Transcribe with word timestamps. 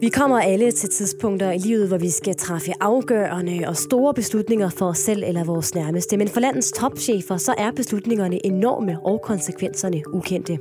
Vi 0.00 0.08
kommer 0.08 0.40
alle 0.40 0.72
til 0.72 0.88
tidspunkter 0.88 1.50
i 1.50 1.58
livet, 1.58 1.88
hvor 1.88 1.98
vi 1.98 2.10
skal 2.10 2.36
træffe 2.36 2.72
afgørende 2.80 3.64
og 3.68 3.76
store 3.76 4.14
beslutninger 4.14 4.68
for 4.68 4.86
os 4.86 4.98
selv 4.98 5.22
eller 5.26 5.44
vores 5.44 5.74
nærmeste. 5.74 6.16
Men 6.16 6.28
for 6.28 6.40
landets 6.40 6.72
topchefer, 6.72 7.36
så 7.36 7.54
er 7.58 7.70
beslutningerne 7.70 8.46
enorme 8.46 8.98
og 9.04 9.20
konsekvenserne 9.22 10.02
ukendte. 10.12 10.58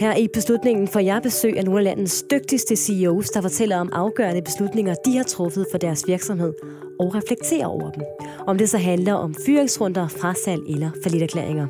Her 0.00 0.16
i 0.16 0.28
beslutningen 0.32 0.88
får 0.88 1.00
jeg 1.00 1.22
besøg 1.22 1.58
af 1.58 1.64
nogle 1.64 1.80
af 1.80 1.84
landets 1.84 2.24
dygtigste 2.30 2.76
CEOs, 2.76 3.30
der 3.30 3.40
fortæller 3.40 3.76
om 3.76 3.90
afgørende 3.92 4.42
beslutninger, 4.42 4.94
de 4.94 5.16
har 5.16 5.24
truffet 5.24 5.66
for 5.70 5.78
deres 5.78 6.04
virksomhed, 6.06 6.52
og 7.00 7.14
reflekterer 7.14 7.66
over 7.66 7.90
dem. 7.90 8.02
Om 8.46 8.58
det 8.58 8.70
så 8.70 8.78
handler 8.78 9.14
om 9.14 9.34
fyringsrunder, 9.46 10.08
frasalg 10.08 10.62
eller 10.68 10.90
forlitterklæringer. 11.02 11.66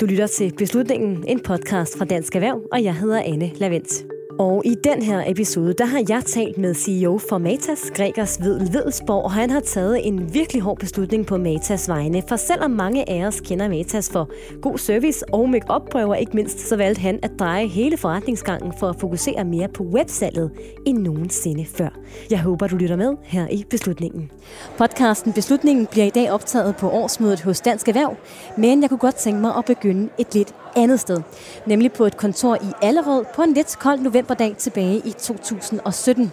Du 0.00 0.06
lytter 0.06 0.26
til 0.26 0.52
Beslutningen, 0.58 1.24
en 1.28 1.40
podcast 1.40 1.98
fra 1.98 2.04
Dansk 2.04 2.34
Erhverv, 2.34 2.62
og 2.72 2.84
jeg 2.84 2.94
hedder 2.94 3.22
Anne 3.22 3.50
Lavendt. 3.54 4.13
Og 4.38 4.62
i 4.64 4.74
den 4.84 5.02
her 5.02 5.24
episode, 5.26 5.74
der 5.78 5.84
har 5.84 6.02
jeg 6.08 6.22
talt 6.24 6.58
med 6.58 6.74
CEO 6.74 7.18
for 7.28 7.38
Matas, 7.38 7.90
Gregers 7.94 8.40
Vedel 8.40 8.72
Vedelsborg, 8.72 9.24
og 9.24 9.32
han 9.32 9.50
har 9.50 9.60
taget 9.60 10.08
en 10.08 10.34
virkelig 10.34 10.62
hård 10.62 10.78
beslutning 10.78 11.26
på 11.26 11.36
Matas 11.36 11.88
vegne. 11.88 12.22
For 12.28 12.36
selvom 12.36 12.70
mange 12.70 13.10
af 13.10 13.26
os 13.26 13.40
kender 13.40 13.68
Matas 13.68 14.10
for 14.10 14.30
god 14.60 14.78
service 14.78 15.34
og 15.34 15.48
make-up-prøver 15.48 16.14
ikke 16.14 16.32
mindst, 16.34 16.68
så 16.68 16.76
valgte 16.76 17.00
han 17.00 17.18
at 17.22 17.30
dreje 17.38 17.66
hele 17.66 17.96
forretningsgangen 17.96 18.72
for 18.80 18.88
at 18.88 18.96
fokusere 19.00 19.44
mere 19.44 19.68
på 19.68 19.82
websalget 19.82 20.50
end 20.86 20.98
nogensinde 20.98 21.66
før. 21.66 21.88
Jeg 22.30 22.40
håber, 22.40 22.66
du 22.66 22.76
lytter 22.76 22.96
med 22.96 23.14
her 23.22 23.48
i 23.48 23.64
Beslutningen. 23.70 24.30
Podcasten 24.78 25.32
Beslutningen 25.32 25.86
bliver 25.86 26.06
i 26.06 26.10
dag 26.10 26.30
optaget 26.30 26.76
på 26.76 26.90
årsmødet 26.90 27.40
hos 27.40 27.60
Dansk 27.60 27.88
Erhverv, 27.88 28.16
men 28.58 28.82
jeg 28.82 28.90
kunne 28.90 28.98
godt 28.98 29.16
tænke 29.16 29.40
mig 29.40 29.56
at 29.58 29.64
begynde 29.64 30.08
et 30.18 30.34
lidt 30.34 30.54
andet 30.76 31.00
sted, 31.00 31.22
nemlig 31.66 31.92
på 31.92 32.04
et 32.04 32.16
kontor 32.16 32.54
i 32.54 32.72
Allerød 32.82 33.24
på 33.34 33.42
en 33.42 33.54
lidt 33.54 33.78
kold 33.78 34.00
novemberdag 34.00 34.56
tilbage 34.58 34.96
i 35.04 35.10
2017. 35.10 36.32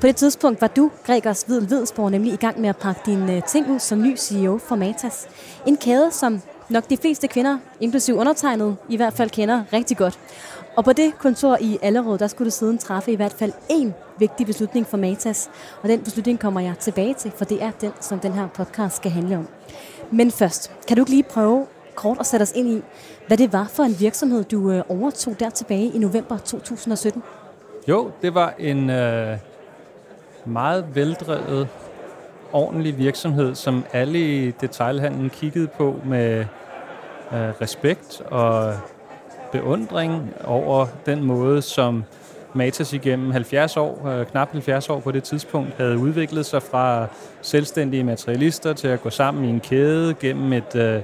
På 0.00 0.06
det 0.06 0.16
tidspunkt 0.16 0.60
var 0.60 0.66
du, 0.66 0.90
Gregers 1.06 1.42
Hvidel 1.42 1.70
Vedsborg, 1.70 2.10
nemlig 2.10 2.32
i 2.32 2.36
gang 2.36 2.60
med 2.60 2.68
at 2.68 2.76
pakke 2.76 3.00
dine 3.06 3.36
øh, 3.36 3.42
ting 3.42 3.70
ud 3.70 3.78
som 3.78 4.02
ny 4.02 4.16
CEO 4.16 4.58
for 4.58 4.76
Matas. 4.76 5.28
En 5.66 5.76
kæde, 5.76 6.10
som 6.10 6.42
nok 6.68 6.90
de 6.90 6.96
fleste 6.96 7.28
kvinder, 7.28 7.58
inklusiv 7.80 8.16
undertegnet, 8.16 8.76
i 8.88 8.96
hvert 8.96 9.12
fald 9.12 9.30
kender 9.30 9.62
rigtig 9.72 9.96
godt. 9.96 10.18
Og 10.76 10.84
på 10.84 10.92
det 10.92 11.18
kontor 11.18 11.58
i 11.60 11.78
Allerød, 11.82 12.18
der 12.18 12.26
skulle 12.26 12.50
du 12.50 12.54
siden 12.54 12.78
træffe 12.78 13.12
i 13.12 13.16
hvert 13.16 13.32
fald 13.32 13.52
én 13.70 13.88
vigtig 14.18 14.46
beslutning 14.46 14.86
for 14.86 14.96
Matas. 14.96 15.50
Og 15.82 15.88
den 15.88 16.00
beslutning 16.00 16.38
kommer 16.38 16.60
jeg 16.60 16.78
tilbage 16.80 17.14
til, 17.14 17.32
for 17.36 17.44
det 17.44 17.62
er 17.62 17.70
den, 17.70 17.92
som 18.00 18.18
den 18.18 18.32
her 18.32 18.48
podcast 18.48 18.96
skal 18.96 19.10
handle 19.10 19.36
om. 19.36 19.48
Men 20.10 20.30
først, 20.30 20.70
kan 20.88 20.96
du 20.96 21.02
ikke 21.02 21.10
lige 21.10 21.22
prøve 21.22 21.66
kort 21.94 22.16
at 22.20 22.26
sætte 22.26 22.42
os 22.42 22.52
ind 22.52 22.68
i, 22.68 22.82
hvad 23.26 23.36
det 23.36 23.52
var 23.52 23.66
for 23.70 23.82
en 23.82 24.00
virksomhed, 24.00 24.44
du 24.44 24.70
øh, 24.70 24.82
overtog 24.88 25.40
der 25.40 25.50
tilbage 25.50 25.86
i 25.94 25.98
november 25.98 26.38
2017? 26.38 27.22
Jo, 27.88 28.10
det 28.22 28.34
var 28.34 28.54
en 28.58 28.90
øh, 28.90 29.38
meget 30.44 30.86
veldrevet, 30.94 31.68
ordentlig 32.52 32.98
virksomhed, 32.98 33.54
som 33.54 33.84
alle 33.92 34.18
i 34.18 34.50
detailhandlen 34.50 35.30
kiggede 35.30 35.66
på 35.66 35.96
med 36.04 36.38
øh, 37.32 37.60
respekt 37.60 38.20
og 38.20 38.74
beundring 39.52 40.32
over 40.44 40.86
den 41.06 41.24
måde, 41.24 41.62
som 41.62 42.04
Matas 42.54 42.92
igennem 42.92 43.30
70 43.30 43.76
år, 43.76 44.06
øh, 44.06 44.26
knap 44.26 44.52
70 44.52 44.88
år 44.88 45.00
på 45.00 45.12
det 45.12 45.22
tidspunkt, 45.22 45.74
havde 45.76 45.98
udviklet 45.98 46.46
sig 46.46 46.62
fra 46.62 47.06
selvstændige 47.42 48.04
materialister 48.04 48.72
til 48.72 48.88
at 48.88 49.02
gå 49.02 49.10
sammen 49.10 49.44
i 49.44 49.48
en 49.48 49.60
kæde 49.60 50.14
gennem 50.14 50.52
et 50.52 50.74
øh, 50.74 51.02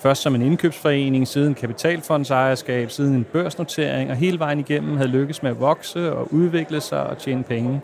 Først 0.00 0.22
som 0.22 0.34
en 0.34 0.42
indkøbsforening, 0.42 1.28
siden 1.28 1.54
kapitalfondsejerskab, 1.54 2.90
siden 2.90 3.14
en 3.14 3.24
børsnotering, 3.24 4.10
og 4.10 4.16
hele 4.16 4.38
vejen 4.38 4.58
igennem 4.58 4.96
havde 4.96 5.08
lykkes 5.08 5.42
med 5.42 5.50
at 5.50 5.60
vokse 5.60 6.12
og 6.12 6.34
udvikle 6.34 6.80
sig 6.80 7.02
og 7.02 7.18
tjene 7.18 7.42
penge. 7.42 7.80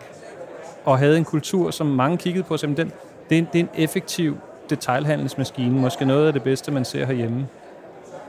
Og 0.85 0.99
havde 0.99 1.19
en 1.19 1.25
kultur, 1.25 1.71
som 1.71 1.87
mange 1.87 2.17
kiggede 2.17 2.45
på, 2.45 2.57
som 2.57 2.75
den, 2.75 2.93
det, 3.31 3.35
er 3.35 3.39
en, 3.39 3.49
det 3.53 3.59
er 3.59 3.63
en 3.63 3.69
effektiv 3.77 4.37
detailhandelsmaskine, 4.71 5.81
måske 5.81 6.05
noget 6.05 6.27
af 6.27 6.33
det 6.33 6.43
bedste, 6.43 6.73
man 6.73 6.85
ser 6.85 7.07
herhjemme. 7.07 7.47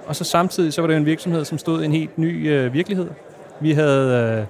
Og 0.08 0.16
så 0.16 0.24
samtidig 0.24 0.74
så 0.74 0.82
var 0.82 0.88
det 0.88 0.98
en 0.98 1.06
virksomhed, 1.06 1.46
som 1.46 1.58
stod 1.58 1.82
i 1.82 1.86
en 1.86 1.92
helt 1.92 2.18
ny 2.18 2.50
øh, 2.50 2.74
virkelighed. 2.74 3.10
Vi 3.60 3.72
havde 3.72 4.38
øh, 4.40 4.46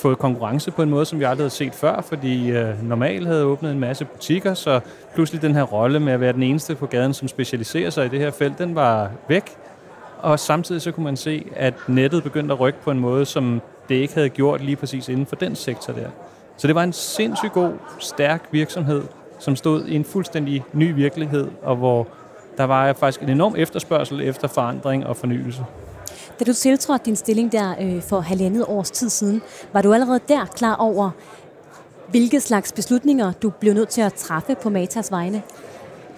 fået 0.00 0.18
konkurrence 0.18 0.70
på 0.70 0.82
en 0.82 0.90
måde, 0.90 1.04
som 1.04 1.18
vi 1.18 1.24
aldrig 1.24 1.42
havde 1.42 1.50
set 1.50 1.74
før, 1.74 2.00
fordi 2.00 2.50
øh, 2.50 2.88
normalt 2.88 3.26
havde 3.26 3.44
åbnet 3.44 3.72
en 3.72 3.80
masse 3.80 4.04
butikker, 4.04 4.54
så 4.54 4.80
pludselig 5.14 5.42
den 5.42 5.54
her 5.54 5.62
rolle 5.62 6.00
med 6.00 6.12
at 6.12 6.20
være 6.20 6.32
den 6.32 6.42
eneste 6.42 6.74
på 6.74 6.86
gaden, 6.86 7.14
som 7.14 7.28
specialiserer 7.28 7.90
sig 7.90 8.06
i 8.06 8.08
det 8.08 8.18
her 8.18 8.30
felt, 8.30 8.58
den 8.58 8.74
var 8.74 9.10
væk. 9.28 9.56
Og 10.18 10.38
samtidig 10.38 10.82
så 10.82 10.92
kunne 10.92 11.04
man 11.04 11.16
se, 11.16 11.46
at 11.56 11.74
nettet 11.88 12.22
begyndte 12.22 12.54
at 12.54 12.60
rykke 12.60 12.78
på 12.82 12.90
en 12.90 12.98
måde, 12.98 13.26
som 13.26 13.60
det 13.88 13.94
ikke 13.94 14.14
havde 14.14 14.28
gjort 14.28 14.60
lige 14.60 14.76
præcis 14.76 15.08
inden 15.08 15.26
for 15.26 15.36
den 15.36 15.56
sektor 15.56 15.92
der. 15.92 16.08
Så 16.56 16.66
det 16.66 16.74
var 16.74 16.82
en 16.82 16.92
sindssygt 16.92 17.52
god, 17.52 17.72
stærk 17.98 18.48
virksomhed, 18.50 19.02
som 19.38 19.56
stod 19.56 19.84
i 19.86 19.94
en 19.94 20.04
fuldstændig 20.04 20.64
ny 20.72 20.94
virkelighed, 20.94 21.48
og 21.62 21.76
hvor 21.76 22.06
der 22.56 22.64
var 22.64 22.92
faktisk 22.92 23.22
en 23.22 23.28
enorm 23.28 23.54
efterspørgsel 23.56 24.20
efter 24.20 24.48
forandring 24.48 25.06
og 25.06 25.16
fornyelse. 25.16 25.64
Da 26.40 26.44
du 26.44 26.52
tiltrådte 26.52 27.04
din 27.04 27.16
stilling 27.16 27.52
der 27.52 27.74
øh, 27.80 28.02
for 28.02 28.20
halvandet 28.20 28.64
års 28.68 28.90
tid 28.90 29.08
siden, 29.08 29.42
var 29.72 29.82
du 29.82 29.92
allerede 29.92 30.20
der 30.28 30.44
klar 30.44 30.76
over, 30.76 31.10
hvilke 32.08 32.40
slags 32.40 32.72
beslutninger 32.72 33.32
du 33.32 33.50
blev 33.50 33.74
nødt 33.74 33.88
til 33.88 34.00
at 34.00 34.14
træffe 34.14 34.54
på 34.62 34.70
Matas 34.70 35.10
vegne? 35.10 35.42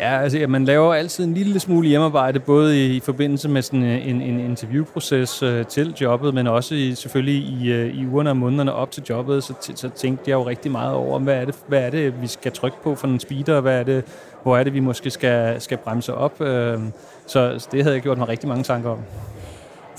Ja, 0.00 0.20
altså 0.22 0.38
ja, 0.38 0.46
man 0.46 0.64
laver 0.64 0.94
altid 0.94 1.24
en 1.24 1.34
lille 1.34 1.60
smule 1.60 1.88
hjemmearbejde, 1.88 2.40
både 2.40 2.86
i, 2.86 2.96
i 2.96 3.00
forbindelse 3.00 3.48
med 3.48 3.62
sådan 3.62 3.82
øh, 3.82 4.08
en, 4.08 4.22
en 4.22 4.40
interviewproces 4.40 5.42
øh, 5.42 5.66
til 5.66 5.94
jobbet, 6.00 6.34
men 6.34 6.46
også 6.46 6.74
i, 6.74 6.94
selvfølgelig 6.94 7.34
i, 7.34 7.72
øh, 7.72 7.94
i 7.94 8.06
ugerne 8.06 8.30
og 8.30 8.36
månederne 8.36 8.72
op 8.72 8.90
til 8.90 9.02
jobbet, 9.10 9.44
så, 9.44 9.54
så 9.74 9.88
tænkte 9.88 10.30
jeg 10.30 10.34
jo 10.34 10.46
rigtig 10.46 10.72
meget 10.72 10.94
over, 10.94 11.18
hvad 11.18 11.34
er, 11.34 11.44
det, 11.44 11.54
hvad 11.66 11.80
er 11.80 11.90
det, 11.90 12.22
vi 12.22 12.26
skal 12.26 12.52
trykke 12.52 12.76
på 12.82 12.94
for 12.94 13.06
en 13.06 13.20
speeder, 13.20 13.60
hvad 13.60 13.78
er 13.80 13.82
det, 13.82 14.04
hvor 14.42 14.56
er 14.56 14.64
det, 14.64 14.74
vi 14.74 14.80
måske 14.80 15.10
skal, 15.10 15.60
skal 15.60 15.78
bremse 15.78 16.14
op. 16.14 16.40
Øh, 16.40 16.78
så 17.26 17.68
det 17.72 17.82
havde 17.82 17.94
jeg 17.94 18.02
gjort 18.02 18.18
mig 18.18 18.28
rigtig 18.28 18.48
mange 18.48 18.64
tanker 18.64 18.90
om. 18.90 18.98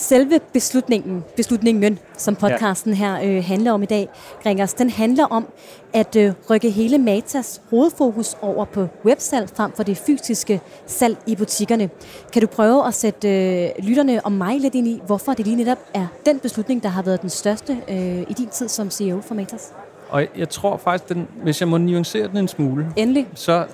Selve 0.04 0.40
beslutningen, 0.54 1.24
beslutningen, 1.36 2.00
som 2.18 2.36
podcasten 2.36 2.94
her 2.94 3.22
øh, 3.24 3.44
handler 3.44 3.72
om 3.72 3.84
i 3.84 3.86
dag, 3.86 4.10
Gringers, 4.44 4.74
den 4.74 4.90
handler 4.90 5.26
om 5.26 5.48
at 5.94 6.16
øh, 6.16 6.34
rykke 6.50 6.70
hele 6.70 6.98
Matas 6.98 7.62
hovedfokus 7.70 8.36
over 8.42 8.66
på 8.66 8.88
websalg 9.06 9.50
frem 9.50 9.72
for 9.72 9.84
det 9.84 9.98
fysiske 9.98 10.62
salg 10.86 11.18
i 11.28 11.36
butikkerne. 11.36 11.90
Kan 12.34 12.42
du 12.42 12.48
prøve 12.48 12.88
at 12.88 12.94
sætte 12.94 13.30
øh, 13.30 13.70
lytterne 13.80 14.26
og 14.26 14.32
mig 14.32 14.60
lidt 14.60 14.76
ind 14.76 14.88
i, 14.88 15.02
hvorfor 15.06 15.34
det 15.34 15.46
lige 15.46 15.56
netop 15.56 15.80
er 15.94 16.08
den 16.26 16.40
beslutning, 16.40 16.84
der 16.84 16.90
har 16.90 17.02
været 17.02 17.22
den 17.22 17.30
største 17.30 17.78
øh, 17.90 18.22
i 18.22 18.34
din 18.38 18.48
tid 18.48 18.68
som 18.68 18.92
CEO 18.92 19.22
for 19.22 19.36
Matas? 19.36 19.74
Og 20.10 20.28
jeg 20.38 20.50
tror 20.50 20.78
faktisk, 20.78 21.10
den, 21.10 21.28
hvis 21.44 21.62
jeg 21.62 21.68
må 21.68 21.78
nuancere 21.78 22.28
den 22.28 22.38
en 22.38 22.48
smule, 22.48 22.88
Endelig. 22.96 23.28
så 23.34 23.66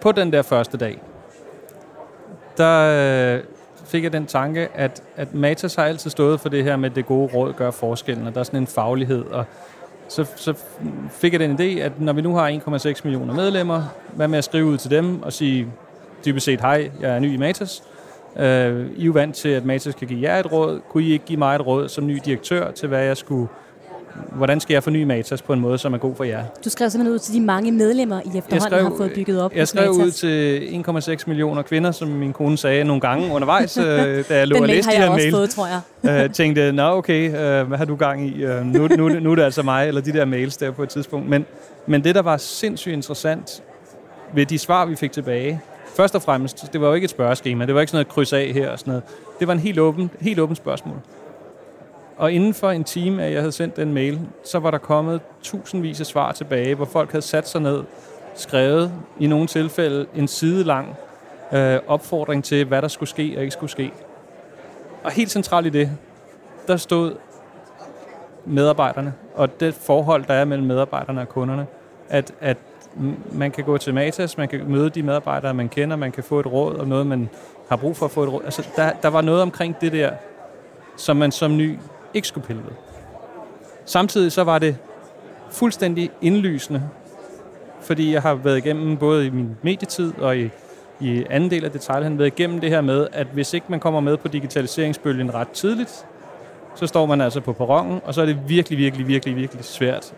på 0.00 0.12
den 0.12 0.32
der 0.32 0.42
første 0.42 0.76
dag, 0.76 1.02
der 2.56 3.36
øh, 3.36 3.44
fik 3.84 4.04
jeg 4.04 4.12
den 4.12 4.26
tanke, 4.26 4.68
at, 4.74 5.02
at 5.16 5.34
Matas 5.34 5.74
har 5.74 5.84
altid 5.84 6.10
stået 6.10 6.40
for 6.40 6.48
det 6.48 6.64
her 6.64 6.76
med, 6.76 6.90
at 6.90 6.96
det 6.96 7.06
gode 7.06 7.30
råd 7.34 7.52
gør 7.52 7.70
forskellen, 7.70 8.26
og 8.26 8.34
der 8.34 8.40
er 8.40 8.44
sådan 8.44 8.60
en 8.60 8.66
faglighed, 8.66 9.24
og 9.24 9.44
så, 10.08 10.26
så 10.36 10.54
fik 11.10 11.32
jeg 11.32 11.40
den 11.40 11.60
idé, 11.60 11.80
at 11.80 12.00
når 12.00 12.12
vi 12.12 12.20
nu 12.20 12.34
har 12.34 12.50
1,6 12.50 13.00
millioner 13.04 13.34
medlemmer, 13.34 13.82
hvad 14.14 14.28
med 14.28 14.38
at 14.38 14.44
skrive 14.44 14.66
ud 14.66 14.78
til 14.78 14.90
dem 14.90 15.22
og 15.22 15.32
sige 15.32 15.66
dybest 16.24 16.44
set, 16.44 16.60
hej, 16.60 16.90
jeg 17.00 17.10
er 17.10 17.18
ny 17.18 17.32
i 17.32 17.36
Matas. 17.36 17.82
Øh, 18.36 18.86
I 18.96 19.02
er 19.02 19.06
jo 19.06 19.12
vant 19.12 19.36
til, 19.36 19.48
at 19.48 19.64
Matas 19.64 19.94
kan 19.94 20.08
give 20.08 20.22
jer 20.22 20.40
et 20.40 20.52
råd. 20.52 20.80
Kunne 20.88 21.02
I 21.02 21.12
ikke 21.12 21.24
give 21.24 21.38
mig 21.38 21.54
et 21.54 21.66
råd 21.66 21.88
som 21.88 22.06
ny 22.06 22.20
direktør 22.24 22.70
til, 22.70 22.88
hvad 22.88 23.04
jeg 23.04 23.16
skulle 23.16 23.48
hvordan 24.32 24.60
skal 24.60 24.74
jeg 24.74 24.82
forny 24.82 25.02
Matas 25.02 25.42
på 25.42 25.52
en 25.52 25.60
måde, 25.60 25.78
som 25.78 25.94
er 25.94 25.98
god 25.98 26.14
for 26.16 26.24
jer? 26.24 26.44
Du 26.64 26.70
skrev 26.70 26.90
simpelthen 26.90 27.14
ud 27.14 27.18
til 27.18 27.34
de 27.34 27.40
mange 27.40 27.72
medlemmer, 27.72 28.20
I 28.20 28.38
efterhånden 28.38 28.60
skrev, 28.60 28.82
har 28.82 28.96
fået 28.96 29.12
bygget 29.14 29.42
op 29.42 29.52
Jeg 29.54 29.68
skrev 29.68 29.90
ud 29.90 30.10
til 30.10 30.60
1,6 31.18 31.24
millioner 31.26 31.62
kvinder, 31.62 31.92
som 31.92 32.08
min 32.08 32.32
kone 32.32 32.58
sagde 32.58 32.84
nogle 32.84 33.00
gange 33.00 33.32
undervejs, 33.32 33.76
øh, 33.76 33.84
da 34.28 34.38
jeg 34.38 34.48
lå 34.48 34.56
og 34.56 34.68
læste 34.68 34.90
de 34.90 34.96
her 34.96 35.10
mail. 35.10 35.32
Fået, 35.32 35.50
tror 35.50 35.66
jeg. 35.66 35.80
øh, 36.24 36.30
tænkte, 36.30 36.72
nå 36.72 36.82
okay, 36.82 37.28
øh, 37.28 37.68
hvad 37.68 37.78
har 37.78 37.84
du 37.84 37.96
gang 37.96 38.26
i? 38.26 38.44
Øh, 38.44 38.66
nu, 38.66 38.88
nu, 38.88 39.08
nu 39.08 39.30
er 39.30 39.34
det 39.34 39.42
altså 39.42 39.62
mig, 39.62 39.88
eller 39.88 40.00
de 40.00 40.12
der 40.12 40.24
mails 40.24 40.56
der 40.56 40.70
på 40.70 40.82
et 40.82 40.88
tidspunkt. 40.88 41.28
Men, 41.28 41.46
men 41.86 42.04
det, 42.04 42.14
der 42.14 42.22
var 42.22 42.36
sindssygt 42.36 42.92
interessant 42.92 43.62
ved 44.34 44.46
de 44.46 44.58
svar, 44.58 44.86
vi 44.86 44.96
fik 44.96 45.12
tilbage, 45.12 45.60
først 45.96 46.14
og 46.14 46.22
fremmest, 46.22 46.72
det 46.72 46.80
var 46.80 46.88
jo 46.88 46.94
ikke 46.94 47.04
et 47.04 47.10
spørgeskema, 47.10 47.66
det 47.66 47.74
var 47.74 47.80
ikke 47.80 47.90
sådan 47.90 47.96
noget 47.96 48.08
kryds 48.08 48.32
af 48.32 48.50
her 48.54 48.70
og 48.70 48.78
sådan 48.78 48.90
noget. 48.90 49.02
Det 49.40 49.46
var 49.48 49.52
en 49.52 49.60
helt 49.60 49.78
åben, 49.78 50.10
helt 50.20 50.38
åben 50.38 50.56
spørgsmål. 50.56 50.96
Og 52.16 52.32
inden 52.32 52.54
for 52.54 52.70
en 52.70 52.84
time, 52.84 53.22
at 53.22 53.32
jeg 53.32 53.40
havde 53.40 53.52
sendt 53.52 53.76
den 53.76 53.94
mail, 53.94 54.20
så 54.44 54.58
var 54.58 54.70
der 54.70 54.78
kommet 54.78 55.20
tusindvis 55.42 56.00
af 56.00 56.06
svar 56.06 56.32
tilbage, 56.32 56.74
hvor 56.74 56.84
folk 56.84 57.10
havde 57.10 57.22
sat 57.22 57.48
sig 57.48 57.60
ned, 57.60 57.82
skrevet 58.34 58.92
i 59.20 59.26
nogle 59.26 59.46
tilfælde 59.46 60.06
en 60.14 60.28
side 60.28 60.64
lang 60.64 60.96
øh, 61.52 61.78
opfordring 61.86 62.44
til, 62.44 62.64
hvad 62.64 62.82
der 62.82 62.88
skulle 62.88 63.10
ske 63.10 63.34
og 63.36 63.42
ikke 63.42 63.50
skulle 63.50 63.70
ske. 63.70 63.92
Og 65.04 65.10
helt 65.10 65.30
centralt 65.30 65.66
i 65.66 65.70
det, 65.70 65.90
der 66.66 66.76
stod 66.76 67.14
medarbejderne, 68.44 69.14
og 69.34 69.60
det 69.60 69.74
forhold, 69.74 70.24
der 70.24 70.34
er 70.34 70.44
mellem 70.44 70.66
medarbejderne 70.66 71.20
og 71.20 71.28
kunderne, 71.28 71.66
at, 72.08 72.32
at 72.40 72.56
man 73.32 73.50
kan 73.50 73.64
gå 73.64 73.78
til 73.78 73.94
Matas, 73.94 74.38
man 74.38 74.48
kan 74.48 74.64
møde 74.68 74.90
de 74.90 75.02
medarbejdere, 75.02 75.54
man 75.54 75.68
kender, 75.68 75.96
man 75.96 76.12
kan 76.12 76.24
få 76.24 76.40
et 76.40 76.46
råd 76.46 76.78
om 76.78 76.88
noget, 76.88 77.06
man 77.06 77.28
har 77.68 77.76
brug 77.76 77.96
for 77.96 78.06
at 78.06 78.12
få 78.12 78.22
et 78.22 78.32
råd. 78.32 78.42
Altså, 78.44 78.68
der, 78.76 78.92
der 79.02 79.08
var 79.08 79.20
noget 79.20 79.42
omkring 79.42 79.80
det 79.80 79.92
der, 79.92 80.10
som 80.96 81.16
man 81.16 81.32
som 81.32 81.56
ny 81.56 81.78
ikke 82.14 82.28
skulle 82.28 82.46
pille 82.46 82.62
ved. 82.62 82.72
Samtidig 83.84 84.32
så 84.32 84.44
var 84.44 84.58
det 84.58 84.76
fuldstændig 85.50 86.10
indlysende, 86.20 86.82
fordi 87.80 88.12
jeg 88.12 88.22
har 88.22 88.34
været 88.34 88.58
igennem 88.58 88.96
både 88.96 89.26
i 89.26 89.30
min 89.30 89.56
medietid 89.62 90.12
og 90.18 90.38
i, 90.38 90.50
i 91.00 91.24
anden 91.30 91.50
del 91.50 91.64
af 91.64 91.70
detaljhandlen, 91.70 92.18
været 92.18 92.32
igennem 92.38 92.60
det 92.60 92.70
her 92.70 92.80
med, 92.80 93.08
at 93.12 93.26
hvis 93.32 93.54
ikke 93.54 93.66
man 93.68 93.80
kommer 93.80 94.00
med 94.00 94.16
på 94.16 94.28
digitaliseringsbølgen 94.28 95.34
ret 95.34 95.48
tidligt, 95.48 96.06
så 96.74 96.86
står 96.86 97.06
man 97.06 97.20
altså 97.20 97.40
på 97.40 97.52
perronen, 97.52 98.00
og 98.04 98.14
så 98.14 98.22
er 98.22 98.26
det 98.26 98.38
virkelig, 98.48 98.78
virkelig, 98.78 99.08
virkelig, 99.08 99.36
virkelig 99.36 99.64
svært 99.64 100.14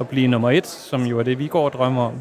at 0.00 0.08
blive 0.08 0.28
nummer 0.28 0.50
et, 0.50 0.66
som 0.66 1.02
jo 1.02 1.18
er 1.18 1.22
det, 1.22 1.38
vi 1.38 1.46
går 1.46 1.64
og 1.64 1.72
drømmer 1.72 2.02
om. 2.02 2.20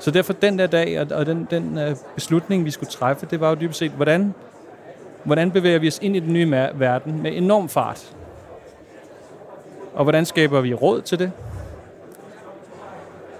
Så 0.00 0.10
derfor 0.10 0.32
den 0.32 0.58
der 0.58 0.66
dag, 0.66 1.00
og, 1.00 1.06
og 1.10 1.26
den, 1.26 1.48
den 1.50 1.78
øh, 1.78 1.96
beslutning, 2.14 2.64
vi 2.64 2.70
skulle 2.70 2.90
træffe, 2.90 3.26
det 3.26 3.40
var 3.40 3.48
jo 3.48 3.54
dybest 3.54 3.78
set, 3.78 3.90
hvordan, 3.90 4.34
hvordan 5.24 5.50
bevæger 5.50 5.78
vi 5.78 5.88
os 5.88 5.98
ind 6.02 6.16
i 6.16 6.20
den 6.20 6.32
nye 6.32 6.50
verden 6.74 7.22
med 7.22 7.36
enorm 7.36 7.68
fart? 7.68 8.16
Og 9.94 10.04
hvordan 10.04 10.26
skaber 10.26 10.60
vi 10.60 10.74
råd 10.74 11.02
til 11.02 11.18
det? 11.18 11.32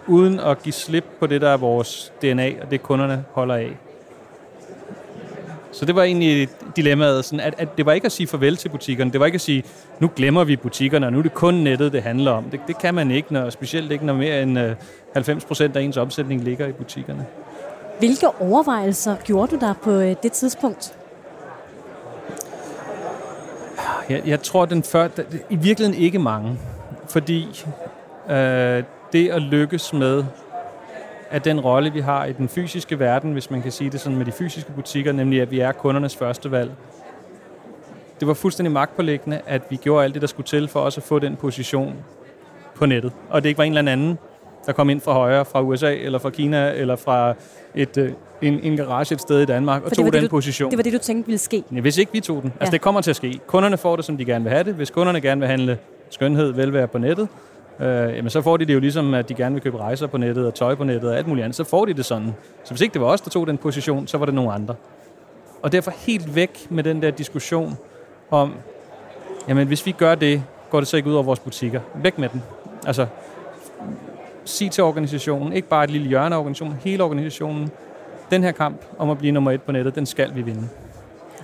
Uden 0.06 0.40
at 0.40 0.62
give 0.62 0.72
slip 0.72 1.04
på 1.20 1.26
det, 1.26 1.40
der 1.40 1.48
er 1.48 1.56
vores 1.56 2.12
DNA, 2.22 2.52
og 2.62 2.70
det 2.70 2.82
kunderne 2.82 3.24
holder 3.32 3.54
af. 3.54 3.76
Så 5.72 5.84
det 5.84 5.94
var 5.94 6.02
egentlig 6.02 6.48
dilemmaet, 6.76 7.24
sådan 7.24 7.40
at, 7.40 7.54
at 7.58 7.76
det 7.76 7.86
var 7.86 7.92
ikke 7.92 8.04
at 8.04 8.12
sige 8.12 8.26
farvel 8.26 8.56
til 8.56 8.68
butikkerne, 8.68 9.10
det 9.10 9.20
var 9.20 9.26
ikke 9.26 9.36
at 9.36 9.40
sige, 9.40 9.64
nu 9.98 10.10
glemmer 10.16 10.44
vi 10.44 10.56
butikkerne, 10.56 11.06
og 11.06 11.12
nu 11.12 11.18
er 11.18 11.22
det 11.22 11.34
kun 11.34 11.54
nettet, 11.54 11.92
det 11.92 12.02
handler 12.02 12.30
om. 12.30 12.44
Det, 12.44 12.60
det 12.66 12.78
kan 12.78 12.94
man 12.94 13.10
ikke, 13.10 13.32
når, 13.32 13.50
specielt 13.50 13.92
ikke 13.92 14.06
når 14.06 14.14
mere 14.14 14.42
end 14.42 14.58
90 15.12 15.28
øh, 15.28 15.48
procent 15.48 15.76
af 15.76 15.82
ens 15.82 15.96
omsætning 15.96 16.44
ligger 16.44 16.66
i 16.66 16.72
butikkerne. 16.72 17.26
Hvilke 17.98 18.28
overvejelser 18.40 19.16
gjorde 19.24 19.56
du 19.56 19.60
der 19.60 19.74
på 19.82 19.90
øh, 19.90 20.16
det 20.22 20.32
tidspunkt? 20.32 20.94
Jeg, 24.10 24.22
jeg 24.26 24.42
tror, 24.42 24.64
den 24.64 24.82
før, 24.82 25.08
i 25.50 25.56
virkeligheden 25.56 26.02
ikke 26.02 26.18
mange, 26.18 26.58
fordi 27.08 27.64
øh, 28.30 28.82
det 29.12 29.28
at 29.28 29.42
lykkes 29.42 29.92
med 29.92 30.24
at 31.30 31.44
den 31.44 31.60
rolle, 31.60 31.92
vi 31.92 32.00
har 32.00 32.24
i 32.24 32.32
den 32.32 32.48
fysiske 32.48 32.98
verden, 32.98 33.32
hvis 33.32 33.50
man 33.50 33.62
kan 33.62 33.72
sige 33.72 33.90
det 33.90 34.00
sådan 34.00 34.18
med 34.18 34.26
de 34.26 34.32
fysiske 34.32 34.72
butikker, 34.72 35.12
nemlig 35.12 35.42
at 35.42 35.50
vi 35.50 35.60
er 35.60 35.72
kundernes 35.72 36.16
første 36.16 36.50
valg. 36.50 36.70
Det 38.20 38.28
var 38.28 38.34
fuldstændig 38.34 38.72
magtpålæggende, 38.72 39.40
at 39.46 39.62
vi 39.70 39.76
gjorde 39.76 40.04
alt 40.04 40.14
det, 40.14 40.22
der 40.22 40.28
skulle 40.28 40.46
til 40.46 40.68
for 40.68 40.80
os 40.80 40.96
at 40.96 41.02
få 41.02 41.18
den 41.18 41.36
position 41.36 41.94
på 42.74 42.86
nettet. 42.86 43.12
Og 43.30 43.42
det 43.42 43.48
ikke 43.48 43.58
var 43.58 43.64
en 43.64 43.76
eller 43.76 43.92
anden, 43.92 44.18
der 44.70 44.74
kom 44.74 44.90
ind 44.90 45.00
fra 45.00 45.12
højre, 45.12 45.44
fra 45.44 45.62
USA, 45.62 45.94
eller 45.94 46.18
fra 46.18 46.30
Kina, 46.30 46.72
eller 46.72 46.96
fra 46.96 47.34
et, 47.74 47.96
øh, 47.96 48.12
en, 48.42 48.60
en 48.62 48.76
garage 48.76 49.14
et 49.14 49.20
sted 49.20 49.40
i 49.40 49.44
Danmark, 49.44 49.84
og 49.84 49.92
tog 49.92 50.04
det 50.04 50.12
den 50.12 50.22
du, 50.22 50.28
position. 50.28 50.70
Det 50.70 50.76
var 50.76 50.82
det, 50.82 50.92
du 50.92 50.98
tænkte 50.98 51.26
ville 51.26 51.38
ske? 51.38 51.64
Ja, 51.72 51.80
hvis 51.80 51.98
ikke 51.98 52.12
vi 52.12 52.20
tog 52.20 52.42
den. 52.42 52.52
Altså, 52.60 52.70
ja. 52.70 52.70
det 52.70 52.80
kommer 52.80 53.00
til 53.00 53.10
at 53.10 53.16
ske. 53.16 53.40
Kunderne 53.46 53.76
får 53.76 53.96
det, 53.96 54.04
som 54.04 54.16
de 54.16 54.24
gerne 54.24 54.44
vil 54.44 54.52
have 54.52 54.64
det. 54.64 54.74
Hvis 54.74 54.90
kunderne 54.90 55.20
gerne 55.20 55.40
vil 55.40 55.48
handle 55.48 55.78
skønhed, 56.10 56.52
velvære 56.52 56.88
på 56.88 56.98
nettet, 56.98 57.28
øh, 57.80 57.86
jamen 57.88 58.30
så 58.30 58.42
får 58.42 58.56
de 58.56 58.64
det 58.64 58.74
jo 58.74 58.80
ligesom, 58.80 59.14
at 59.14 59.28
de 59.28 59.34
gerne 59.34 59.54
vil 59.54 59.62
købe 59.62 59.78
rejser 59.78 60.06
på 60.06 60.18
nettet 60.18 60.46
og 60.46 60.54
tøj 60.54 60.74
på 60.74 60.84
nettet 60.84 61.10
og 61.10 61.16
alt 61.16 61.26
muligt 61.26 61.44
andet. 61.44 61.56
Så 61.56 61.64
får 61.64 61.84
de 61.84 61.94
det 61.94 62.04
sådan. 62.04 62.34
Så 62.64 62.70
hvis 62.70 62.80
ikke 62.80 62.92
det 62.92 63.00
var 63.00 63.06
os, 63.06 63.20
der 63.20 63.30
tog 63.30 63.46
den 63.46 63.58
position, 63.58 64.06
så 64.06 64.18
var 64.18 64.26
det 64.26 64.34
nogen 64.34 64.50
andre. 64.54 64.74
Og 65.62 65.72
derfor 65.72 65.92
helt 65.96 66.34
væk 66.34 66.66
med 66.68 66.84
den 66.84 67.02
der 67.02 67.10
diskussion 67.10 67.76
om, 68.30 68.54
jamen 69.48 69.66
hvis 69.66 69.86
vi 69.86 69.92
gør 69.92 70.14
det, 70.14 70.42
går 70.70 70.80
det 70.80 70.88
så 70.88 70.96
ikke 70.96 71.08
ud 71.08 71.14
over 71.14 71.22
vores 71.22 71.40
butikker. 71.40 71.80
Væk 71.94 72.18
med 72.18 72.28
den. 72.28 72.42
Altså, 72.86 73.06
sig 74.44 74.70
til 74.70 74.84
organisationen, 74.84 75.52
ikke 75.52 75.68
bare 75.68 75.84
et 75.84 75.90
lille 75.90 76.08
hjørne 76.08 76.34
af 76.34 76.38
organisationen, 76.38 76.76
hele 76.84 77.04
organisationen, 77.04 77.70
den 78.30 78.42
her 78.42 78.52
kamp 78.52 78.80
om 78.98 79.10
at 79.10 79.18
blive 79.18 79.32
nummer 79.32 79.50
et 79.50 79.62
på 79.62 79.72
nettet, 79.72 79.94
den 79.94 80.06
skal 80.06 80.34
vi 80.34 80.42
vinde. 80.42 80.68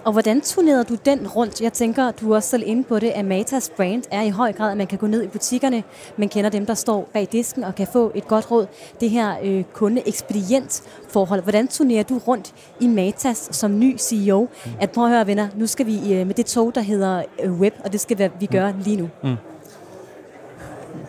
Og 0.07 0.13
hvordan 0.13 0.41
turnerede 0.41 0.85
du 0.85 0.95
den 1.05 1.29
rundt? 1.29 1.61
Jeg 1.61 1.73
tænker, 1.73 2.11
du 2.11 2.33
er 2.33 2.37
også 2.37 2.49
selv 2.49 2.63
inde 2.67 2.85
på 2.85 2.99
det, 2.99 3.09
at 3.09 3.25
Matas 3.25 3.71
brand 3.77 4.03
er 4.11 4.23
i 4.23 4.31
høj 4.31 4.53
grad, 4.53 4.71
at 4.71 4.77
man 4.77 4.87
kan 4.87 4.99
gå 4.99 5.07
ned 5.07 5.23
i 5.23 5.27
butikkerne, 5.27 5.83
man 6.17 6.29
kender 6.29 6.51
dem, 6.51 6.67
der 6.67 6.75
står 6.75 7.09
bag 7.13 7.29
disken 7.33 7.65
og 7.65 7.75
kan 7.75 7.87
få 7.93 8.13
et 8.15 8.29
godt 8.29 8.51
råd. 8.51 8.67
Det 9.01 9.11
her 9.11 9.35
øh, 9.45 9.65
kunde-ekspedient 9.73 10.83
forhold. 11.09 11.43
Hvordan 11.43 11.69
turnerer 11.69 12.03
du 12.03 12.19
rundt 12.19 12.55
i 12.81 12.87
Matas 12.87 13.49
som 13.53 13.79
ny 13.79 13.99
CEO? 13.99 14.41
Mm. 14.41 14.71
At 14.81 14.91
prøv 14.91 15.05
at 15.05 15.11
høre, 15.11 15.27
venner, 15.27 15.49
nu 15.57 15.67
skal 15.67 15.87
vi 15.87 16.15
øh, 16.15 16.27
med 16.27 16.35
det 16.35 16.47
tog, 16.47 16.75
der 16.75 16.81
hedder 16.81 17.23
øh, 17.43 17.53
web, 17.53 17.75
og 17.85 17.93
det 17.93 18.01
skal 18.01 18.19
vi 18.19 18.29
mm. 18.41 18.47
gøre 18.47 18.75
lige 18.85 18.97
nu. 18.97 19.09
Mm. 19.23 19.37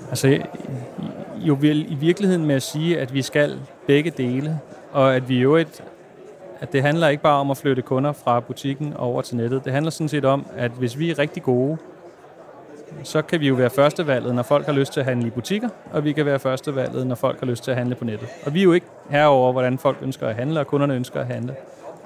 Altså, 0.10 0.40
jo 1.42 1.54
vil 1.54 1.92
i 1.92 1.96
virkeligheden 1.96 2.46
med 2.46 2.56
at 2.56 2.64
sige, 2.64 3.00
at 3.00 3.14
vi 3.14 3.22
skal 3.22 3.60
begge 3.88 4.12
dele, 4.12 4.60
og 4.92 5.16
at 5.16 5.30
vi 5.30 5.40
jo 5.40 5.56
et 5.56 5.84
at 6.62 6.74
det 6.74 6.82
handler 6.82 7.08
ikke 7.08 7.24
bare 7.24 7.40
om 7.40 7.52
at 7.52 7.58
flytte 7.58 7.82
kunder 7.82 8.12
fra 8.12 8.40
butikken 8.40 8.94
over 8.94 9.22
til 9.22 9.38
nettet. 9.38 9.66
Det 9.66 9.74
handler 9.74 9.90
sådan 9.92 10.10
set 10.10 10.26
om, 10.26 10.46
at 10.56 10.72
hvis 10.72 11.00
vi 11.00 11.12
er 11.12 11.20
rigtig 11.20 11.44
gode, 11.44 11.78
så 13.04 13.22
kan 13.22 13.40
vi 13.40 13.48
jo 13.48 13.56
være 13.56 13.70
førstevalget, 13.70 14.36
når 14.36 14.44
folk 14.44 14.66
har 14.66 14.74
lyst 14.74 14.94
til 14.94 15.00
at 15.00 15.06
handle 15.06 15.28
i 15.28 15.30
butikker, 15.30 15.70
og 15.92 16.04
vi 16.04 16.12
kan 16.12 16.26
være 16.26 16.40
førstevalget, 16.40 17.08
når 17.08 17.16
folk 17.16 17.40
har 17.40 17.48
lyst 17.48 17.64
til 17.64 17.72
at 17.72 17.78
handle 17.78 17.96
på 17.96 18.06
nettet. 18.06 18.28
Og 18.46 18.54
vi 18.54 18.60
er 18.60 18.64
jo 18.64 18.74
ikke 18.74 18.86
herover, 19.10 19.52
hvordan 19.52 19.78
folk 19.78 19.98
ønsker 20.02 20.28
at 20.28 20.36
handle, 20.36 20.60
og 20.60 20.68
kunderne 20.68 20.94
ønsker 20.94 21.20
at 21.20 21.28
handle. 21.28 21.56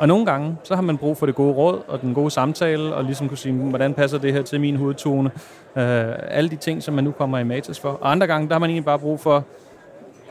Og 0.02 0.08
nogle 0.08 0.26
gange, 0.26 0.58
så 0.64 0.76
har 0.76 0.82
man 0.82 0.98
brug 0.98 1.18
for 1.18 1.26
det 1.26 1.36
gode 1.36 1.54
råd 1.54 1.82
og 1.88 2.02
den 2.02 2.14
gode 2.14 2.32
samtale, 2.32 2.96
og 2.96 3.04
ligesom 3.04 3.28
kunne 3.28 3.38
sige, 3.38 3.54
hvordan 3.54 3.94
passer 3.94 4.18
det 4.18 4.34
her 4.34 4.42
til 4.42 4.62
min 4.62 4.76
hovedtone? 4.76 5.32
Øh, 5.76 6.14
alle 6.28 6.50
de 6.50 6.56
ting, 6.56 6.84
som 6.84 6.94
man 6.94 7.04
nu 7.04 7.12
kommer 7.12 7.40
i 7.40 7.44
Matas 7.44 7.80
for. 7.80 7.90
Og 7.90 8.12
andre 8.12 8.28
gange, 8.28 8.48
der 8.48 8.54
har 8.54 8.60
man 8.60 8.70
egentlig 8.70 8.86
bare 8.86 9.00
brug 9.00 9.20
for 9.20 9.46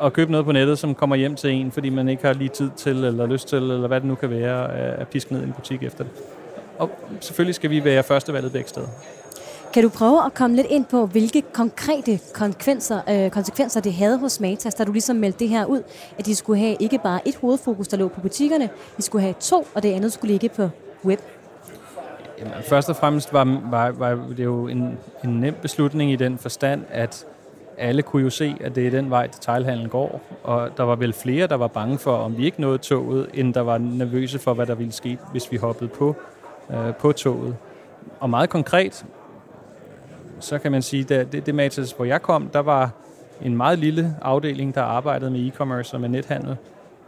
at 0.02 0.12
købe 0.12 0.30
noget 0.30 0.46
på 0.46 0.52
nettet, 0.52 0.78
som 0.78 0.94
kommer 0.94 1.16
hjem 1.16 1.36
til 1.36 1.50
en, 1.50 1.72
fordi 1.72 1.88
man 1.88 2.08
ikke 2.08 2.26
har 2.26 2.32
lige 2.32 2.48
tid 2.48 2.70
til, 2.76 3.04
eller 3.04 3.26
lyst 3.26 3.48
til, 3.48 3.58
eller 3.58 3.88
hvad 3.88 4.00
det 4.00 4.08
nu 4.08 4.14
kan 4.14 4.30
være, 4.30 4.64
øh, 4.64 5.00
at 5.00 5.08
piske 5.08 5.32
ned 5.32 5.40
i 5.42 5.44
en 5.44 5.52
butik 5.52 5.82
efter 5.82 6.04
det. 6.04 6.12
Og 6.78 6.90
selvfølgelig 7.20 7.54
skal 7.54 7.70
vi 7.70 7.84
være 7.84 8.02
førstevalget 8.02 8.52
begge 8.52 8.68
steder. 8.68 8.88
Kan 9.74 9.82
du 9.82 9.88
prøve 9.88 10.24
at 10.26 10.34
komme 10.34 10.56
lidt 10.56 10.66
ind 10.70 10.84
på, 10.84 11.06
hvilke 11.06 11.42
konkrete 11.52 12.18
konsekvenser, 12.34 13.00
øh, 13.10 13.30
konsekvenser 13.30 13.80
det 13.80 13.94
havde 13.94 14.18
hos 14.18 14.40
Matas, 14.40 14.74
da 14.74 14.84
du 14.84 14.92
ligesom 14.92 15.16
meldte 15.16 15.38
det 15.38 15.48
her 15.48 15.64
ud, 15.64 15.82
at 16.18 16.26
de 16.26 16.34
skulle 16.34 16.58
have 16.60 16.76
ikke 16.80 16.98
bare 16.98 17.28
et 17.28 17.36
hovedfokus, 17.36 17.88
der 17.88 17.96
lå 17.96 18.08
på 18.08 18.20
butikkerne, 18.20 18.68
de 18.96 19.02
skulle 19.02 19.22
have 19.22 19.34
to, 19.40 19.66
og 19.74 19.82
det 19.82 19.92
andet 19.92 20.12
skulle 20.12 20.30
ligge 20.32 20.48
på 20.48 20.68
web? 21.04 21.20
Jamen, 22.38 22.54
først 22.68 22.88
og 22.88 22.96
fremmest 22.96 23.32
var, 23.32 23.60
var, 23.70 23.90
var 23.90 24.26
det 24.36 24.44
jo 24.44 24.68
en, 24.68 24.98
en 25.24 25.30
nem 25.30 25.54
beslutning 25.62 26.12
i 26.12 26.16
den 26.16 26.38
forstand, 26.38 26.82
at 26.90 27.26
alle 27.78 28.02
kunne 28.02 28.22
jo 28.22 28.30
se, 28.30 28.56
at 28.60 28.74
det 28.74 28.86
er 28.86 28.90
den 28.90 29.10
vej, 29.10 29.26
detailhandlen 29.26 29.88
går, 29.88 30.20
og 30.42 30.76
der 30.76 30.82
var 30.82 30.96
vel 30.96 31.12
flere, 31.12 31.46
der 31.46 31.56
var 31.56 31.66
bange 31.66 31.98
for, 31.98 32.16
om 32.16 32.36
vi 32.36 32.44
ikke 32.44 32.60
nåede 32.60 32.78
toget, 32.78 33.28
end 33.34 33.54
der 33.54 33.60
var 33.60 33.78
nervøse 33.78 34.38
for, 34.38 34.54
hvad 34.54 34.66
der 34.66 34.74
ville 34.74 34.92
ske, 34.92 35.18
hvis 35.30 35.52
vi 35.52 35.56
hoppede 35.56 35.88
på, 35.88 36.16
øh, 36.70 36.94
på 36.94 37.12
toget. 37.12 37.56
Og 38.20 38.30
meget 38.30 38.50
konkret, 38.50 39.04
så 40.40 40.58
kan 40.58 40.72
man 40.72 40.82
sige, 40.82 41.14
at 41.14 41.32
det, 41.32 41.46
det 41.46 41.54
Matas, 41.54 41.92
hvor 41.92 42.04
jeg 42.04 42.22
kom, 42.22 42.48
der 42.52 42.58
var 42.58 42.90
en 43.42 43.56
meget 43.56 43.78
lille 43.78 44.14
afdeling, 44.22 44.74
der 44.74 44.82
arbejdede 44.82 45.30
med 45.30 45.52
e-commerce 45.52 45.94
og 45.94 46.00
med 46.00 46.08
nethandel. 46.08 46.56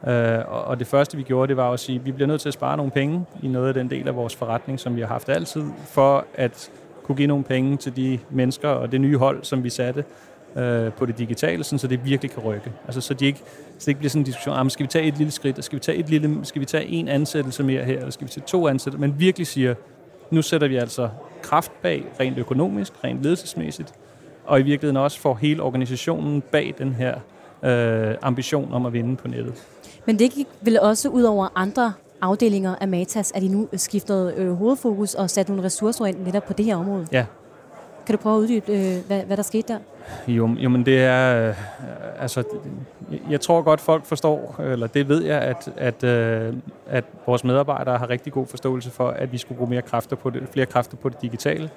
Øh, 0.06 0.38
og 0.68 0.78
det 0.78 0.86
første, 0.86 1.16
vi 1.16 1.22
gjorde, 1.22 1.48
det 1.48 1.56
var 1.56 1.70
at 1.70 1.80
sige, 1.80 1.98
at 1.98 2.06
vi 2.06 2.12
bliver 2.12 2.28
nødt 2.28 2.40
til 2.40 2.48
at 2.48 2.54
spare 2.54 2.76
nogle 2.76 2.92
penge 2.92 3.24
i 3.42 3.48
noget 3.48 3.68
af 3.68 3.74
den 3.74 3.90
del 3.90 4.08
af 4.08 4.16
vores 4.16 4.36
forretning, 4.36 4.80
som 4.80 4.96
vi 4.96 5.00
har 5.00 5.08
haft 5.08 5.28
altid, 5.28 5.64
for 5.86 6.24
at 6.34 6.70
kunne 7.02 7.16
give 7.16 7.28
nogle 7.28 7.44
penge 7.44 7.76
til 7.76 7.96
de 7.96 8.18
mennesker 8.30 8.68
og 8.68 8.92
det 8.92 9.00
nye 9.00 9.18
hold, 9.18 9.44
som 9.44 9.64
vi 9.64 9.70
satte, 9.70 10.04
øh, 10.56 10.92
på 10.92 11.06
det 11.06 11.18
digitale, 11.18 11.64
sådan, 11.64 11.78
så 11.78 11.86
det 11.86 12.04
virkelig 12.04 12.30
kan 12.30 12.42
rykke. 12.42 12.72
Altså, 12.86 13.00
så, 13.00 13.14
de 13.14 13.26
ikke, 13.26 13.38
så 13.38 13.78
det 13.78 13.88
ikke 13.88 13.98
bliver 13.98 14.10
sådan 14.10 14.20
en 14.20 14.26
diskussion, 14.26 14.56
ah, 14.56 14.70
skal 14.70 14.84
vi 14.84 14.88
tage 14.88 15.04
et 15.04 15.18
lille 15.18 15.30
skridt, 15.30 15.64
skal 15.64 15.76
vi 15.76 15.80
tage, 15.80 15.98
et 15.98 16.08
lille, 16.08 16.40
skal 16.42 16.60
vi 16.60 16.66
tage 16.66 16.86
en 16.86 17.08
ansættelse 17.08 17.62
mere 17.62 17.84
her, 17.84 17.98
eller 17.98 18.10
skal 18.10 18.26
vi 18.26 18.32
tage 18.32 18.44
to 18.46 18.68
ansættelser, 18.68 19.00
men 19.00 19.20
virkelig 19.20 19.46
siger, 19.46 19.74
nu 20.30 20.42
sætter 20.42 20.68
vi 20.68 20.76
altså 20.76 21.08
kraft 21.42 21.72
bag, 21.82 22.04
rent 22.20 22.38
økonomisk, 22.38 22.92
rent 23.04 23.22
ledelsesmæssigt, 23.22 23.94
og 24.44 24.60
i 24.60 24.62
virkeligheden 24.62 24.96
også 24.96 25.20
får 25.20 25.34
hele 25.34 25.62
organisationen 25.62 26.40
bag 26.40 26.74
den 26.78 26.92
her 26.92 27.14
øh, 27.62 28.14
ambition 28.22 28.72
om 28.72 28.86
at 28.86 28.92
vinde 28.92 29.16
på 29.16 29.28
nettet. 29.28 29.54
Men 30.06 30.18
det 30.18 30.30
gik 30.30 30.46
vel 30.60 30.80
også 30.80 31.08
ud 31.08 31.22
over 31.22 31.48
andre 31.54 31.92
afdelinger 32.20 32.74
af 32.80 32.88
Matas, 32.88 33.32
at 33.34 33.42
I 33.42 33.48
nu 33.48 33.68
skiftet 33.76 34.34
øh, 34.36 34.52
hovedfokus 34.52 35.14
og 35.14 35.30
sat 35.30 35.48
nogle 35.48 35.64
ressourcer 35.64 36.06
ind 36.06 36.16
netop 36.24 36.44
på 36.44 36.52
det 36.52 36.64
her 36.64 36.76
område? 36.76 37.06
Ja, 37.12 37.26
kan 38.06 38.16
du 38.16 38.22
prøve 38.22 38.36
at 38.36 38.40
uddybe, 38.40 38.72
øh, 38.72 39.06
hvad, 39.06 39.22
hvad 39.22 39.36
der 39.36 39.42
skete 39.42 39.72
der? 39.72 39.78
Jo, 40.28 40.48
jo 40.58 40.68
men 40.68 40.86
det 40.86 41.02
er... 41.02 41.48
Øh, 41.48 41.54
altså, 42.22 42.44
jeg 43.30 43.40
tror 43.40 43.62
godt, 43.62 43.80
folk 43.80 44.04
forstår, 44.04 44.60
eller 44.60 44.86
det 44.86 45.08
ved 45.08 45.24
jeg, 45.24 45.40
at, 45.40 45.72
at, 45.76 46.04
øh, 46.04 46.54
at 46.86 47.04
vores 47.26 47.44
medarbejdere 47.44 47.98
har 47.98 48.10
rigtig 48.10 48.32
god 48.32 48.46
forståelse 48.46 48.90
for, 48.90 49.08
at 49.08 49.32
vi 49.32 49.38
skulle 49.38 49.58
bruge 49.58 49.70
mere 49.70 49.82
kræfter 49.82 50.16
på 50.16 50.30
det, 50.30 50.42
flere 50.52 50.66
kræfter 50.66 50.96
på 50.96 51.08
det 51.08 51.22
digitale. 51.22 51.70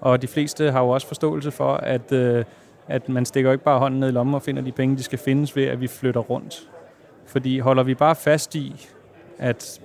Og 0.00 0.22
de 0.22 0.26
fleste 0.26 0.70
har 0.70 0.80
jo 0.80 0.88
også 0.88 1.06
forståelse 1.06 1.50
for, 1.50 1.74
at, 1.74 2.12
øh, 2.12 2.44
at 2.88 3.08
man 3.08 3.24
stikker 3.24 3.52
ikke 3.52 3.64
bare 3.64 3.78
hånden 3.78 4.00
ned 4.00 4.08
i 4.08 4.12
lommen 4.12 4.34
og 4.34 4.42
finder 4.42 4.62
de 4.62 4.72
penge, 4.72 4.96
de 4.96 5.02
skal 5.02 5.18
findes 5.18 5.56
ved, 5.56 5.64
at 5.64 5.80
vi 5.80 5.86
flytter 5.86 6.20
rundt. 6.20 6.68
Fordi 7.26 7.58
holder 7.58 7.82
vi 7.82 7.94
bare 7.94 8.14
fast 8.14 8.54
i, 8.54 8.86
at 9.38 9.80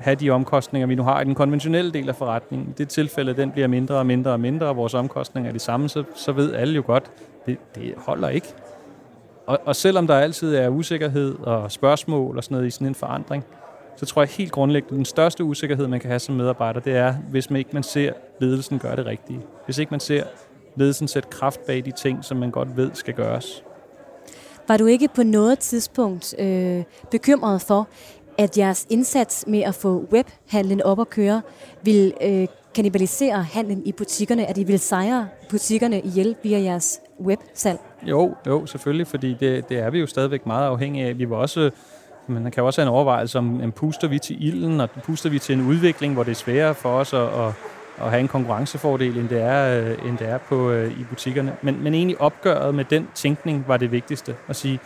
have 0.00 0.16
de 0.16 0.30
omkostninger, 0.30 0.86
vi 0.86 0.94
nu 0.94 1.02
har 1.02 1.20
i 1.20 1.24
den 1.24 1.34
konventionelle 1.34 1.92
del 1.92 2.08
af 2.08 2.16
forretningen. 2.16 2.68
I 2.68 2.72
det 2.78 2.88
tilfælde, 2.88 3.36
den 3.36 3.50
bliver 3.50 3.68
mindre 3.68 3.94
og 3.94 4.06
mindre 4.06 4.30
og 4.30 4.40
mindre, 4.40 4.66
og 4.66 4.76
vores 4.76 4.94
omkostninger 4.94 5.48
er 5.48 5.52
de 5.52 5.58
samme, 5.58 5.88
så, 5.88 6.04
så 6.14 6.32
ved 6.32 6.54
alle 6.54 6.74
jo 6.74 6.82
godt, 6.86 7.10
det, 7.46 7.58
det 7.74 7.94
holder 7.96 8.28
ikke. 8.28 8.46
Og, 9.46 9.58
og 9.64 9.76
selvom 9.76 10.06
der 10.06 10.14
altid 10.14 10.54
er 10.54 10.68
usikkerhed 10.68 11.34
og 11.38 11.72
spørgsmål 11.72 12.36
og 12.36 12.44
sådan 12.44 12.54
noget 12.54 12.66
i 12.66 12.70
sådan 12.70 12.86
en 12.86 12.94
forandring, 12.94 13.44
så 13.96 14.06
tror 14.06 14.22
jeg 14.22 14.28
helt 14.28 14.52
grundlæggende, 14.52 14.92
at 14.92 14.96
den 14.96 15.04
største 15.04 15.44
usikkerhed, 15.44 15.86
man 15.86 16.00
kan 16.00 16.10
have 16.10 16.18
som 16.18 16.34
medarbejder, 16.34 16.80
det 16.80 16.96
er, 16.96 17.14
hvis 17.14 17.50
man 17.50 17.58
ikke 17.58 17.70
man 17.72 17.82
ser 17.82 18.12
ledelsen 18.40 18.78
gøre 18.78 18.96
det 18.96 19.06
rigtige. 19.06 19.40
Hvis 19.64 19.78
ikke 19.78 19.90
man 19.90 20.00
ser 20.00 20.24
ledelsen 20.76 21.08
sætte 21.08 21.28
kraft 21.28 21.66
bag 21.66 21.84
de 21.84 21.90
ting, 21.90 22.24
som 22.24 22.36
man 22.36 22.50
godt 22.50 22.76
ved 22.76 22.90
skal 22.94 23.14
gøres. 23.14 23.64
Var 24.68 24.76
du 24.76 24.86
ikke 24.86 25.08
på 25.14 25.22
noget 25.22 25.58
tidspunkt 25.58 26.34
øh, 26.38 26.84
bekymret 27.10 27.62
for, 27.62 27.88
at 28.40 28.58
jeres 28.58 28.86
indsats 28.90 29.44
med 29.46 29.60
at 29.60 29.74
få 29.74 30.04
webhandlen 30.12 30.82
op 30.82 31.00
at 31.00 31.10
køre 31.10 31.42
vil 31.82 32.14
øh, 32.22 32.46
kanibalisere 32.74 33.42
handlen 33.42 33.82
i 33.86 33.92
butikkerne, 33.92 34.46
at 34.46 34.58
I 34.58 34.64
vil 34.64 34.78
sejre 34.78 35.28
butikkerne 35.50 36.00
ihjel 36.00 36.36
via 36.42 36.58
jeres 36.58 37.00
websalg? 37.20 37.78
Jo, 38.02 38.34
jo, 38.46 38.66
selvfølgelig, 38.66 39.06
fordi 39.06 39.36
det, 39.40 39.68
det 39.68 39.78
er 39.78 39.90
vi 39.90 39.98
jo 39.98 40.06
stadigvæk 40.06 40.46
meget 40.46 40.66
afhængige 40.66 41.06
af. 41.06 41.18
Vi 41.18 41.30
var 41.30 41.36
også, 41.36 41.70
men 42.26 42.42
man 42.42 42.52
kan 42.52 42.62
også 42.62 42.80
have 42.80 42.88
en 42.88 42.94
overvejelse 42.94 43.38
om, 43.38 43.60
en 43.60 43.72
puster 43.72 44.08
vi 44.08 44.18
til 44.18 44.46
ilden, 44.46 44.80
og 44.80 44.90
puster 44.90 45.30
vi 45.30 45.38
til 45.38 45.58
en 45.58 45.66
udvikling, 45.66 46.14
hvor 46.14 46.22
det 46.22 46.30
er 46.30 46.34
sværere 46.34 46.74
for 46.74 46.88
os 46.88 47.12
at, 47.12 47.20
at, 47.20 47.52
at 48.00 48.10
have 48.10 48.20
en 48.20 48.28
konkurrencefordel, 48.28 49.18
end 49.18 49.28
det 49.28 49.40
er, 49.40 49.94
end 50.08 50.18
det 50.18 50.28
er 50.28 50.38
på, 50.38 50.70
øh, 50.70 51.00
i 51.00 51.04
butikkerne. 51.04 51.56
Men, 51.62 51.82
men 51.82 51.94
egentlig 51.94 52.20
opgøret 52.20 52.74
med 52.74 52.84
den 52.84 53.08
tænkning 53.14 53.64
var 53.68 53.76
det 53.76 53.92
vigtigste. 53.92 54.36
At 54.48 54.56
sige, 54.56 54.80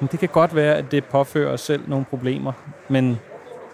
men 0.00 0.08
det 0.12 0.20
kan 0.20 0.28
godt 0.28 0.54
være, 0.54 0.74
at 0.74 0.90
det 0.90 1.04
påfører 1.04 1.52
os 1.52 1.60
selv 1.60 1.82
nogle 1.88 2.04
problemer, 2.04 2.52
men 2.88 3.18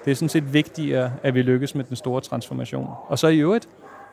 det 0.04 0.10
er 0.10 0.14
sådan 0.14 0.28
set 0.28 0.52
vigtigere, 0.52 1.12
at 1.22 1.34
vi 1.34 1.42
lykkes 1.42 1.74
med 1.74 1.84
den 1.84 1.96
store 1.96 2.20
transformation. 2.20 2.88
Og 3.08 3.18
så 3.18 3.28
i 3.28 3.38
øvrigt, 3.38 3.68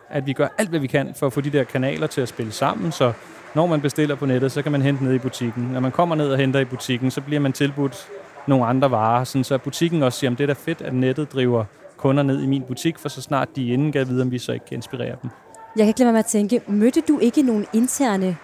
at 0.10 0.28
vi 0.28 0.34
gør 0.34 0.48
alt, 0.58 0.70
hvad 0.70 0.80
vi 0.80 0.88
kan 0.88 1.14
for 1.16 1.28
at 1.28 1.34
få 1.34 1.42
de 1.42 1.50
der 1.50 1.64
kanaler 1.64 2.08
til 2.08 2.22
at 2.22 2.28
spille 2.28 2.52
sammen, 2.52 2.92
så 2.92 3.14
når 3.56 3.66
man 3.66 3.82
bestiller 3.82 4.16
på 4.16 4.26
nettet, 4.26 4.52
så 4.52 4.62
kan 4.62 4.72
man 4.72 4.82
hente 4.82 5.04
ned 5.04 5.14
i 5.14 5.18
butikken. 5.20 5.64
Når 5.64 5.80
man 5.80 5.92
kommer 5.92 6.16
ned 6.16 6.32
og 6.32 6.38
henter 6.38 6.60
i 6.60 6.66
butikken, 6.66 7.12
så 7.12 7.22
bliver 7.22 7.40
man 7.40 7.54
tilbudt 7.54 8.08
nogle 8.48 8.66
andre 8.66 8.92
varer, 8.92 9.24
sådan 9.24 9.44
så 9.44 9.58
butikken 9.58 10.04
også 10.04 10.20
siger, 10.20 10.32
at 10.32 10.38
det 10.38 10.44
er 10.44 10.48
da 10.48 10.54
fedt, 10.54 10.82
at 10.82 10.94
nettet 10.94 11.34
driver 11.34 11.66
kunder 11.98 12.24
ned 12.24 12.44
i 12.44 12.46
min 12.46 12.64
butik, 12.68 13.00
for 13.00 13.10
så 13.10 13.22
snart 13.22 13.48
de 13.56 13.68
inden 13.68 13.92
kan 13.92 14.08
vide, 14.08 14.22
om 14.22 14.32
vi 14.32 14.38
så 14.38 14.52
ikke 14.52 14.66
kan 14.66 14.76
inspirere 14.76 15.16
dem. 15.22 15.30
Jeg 15.76 15.84
kan 15.84 15.88
ikke 15.88 16.00
lade 16.00 16.12
mig 16.12 16.20
at 16.20 16.26
tænke, 16.26 16.62
mødte 16.68 17.02
du 17.02 17.20
ikke 17.20 17.42
nogle 17.42 17.66
interne 17.74 18.38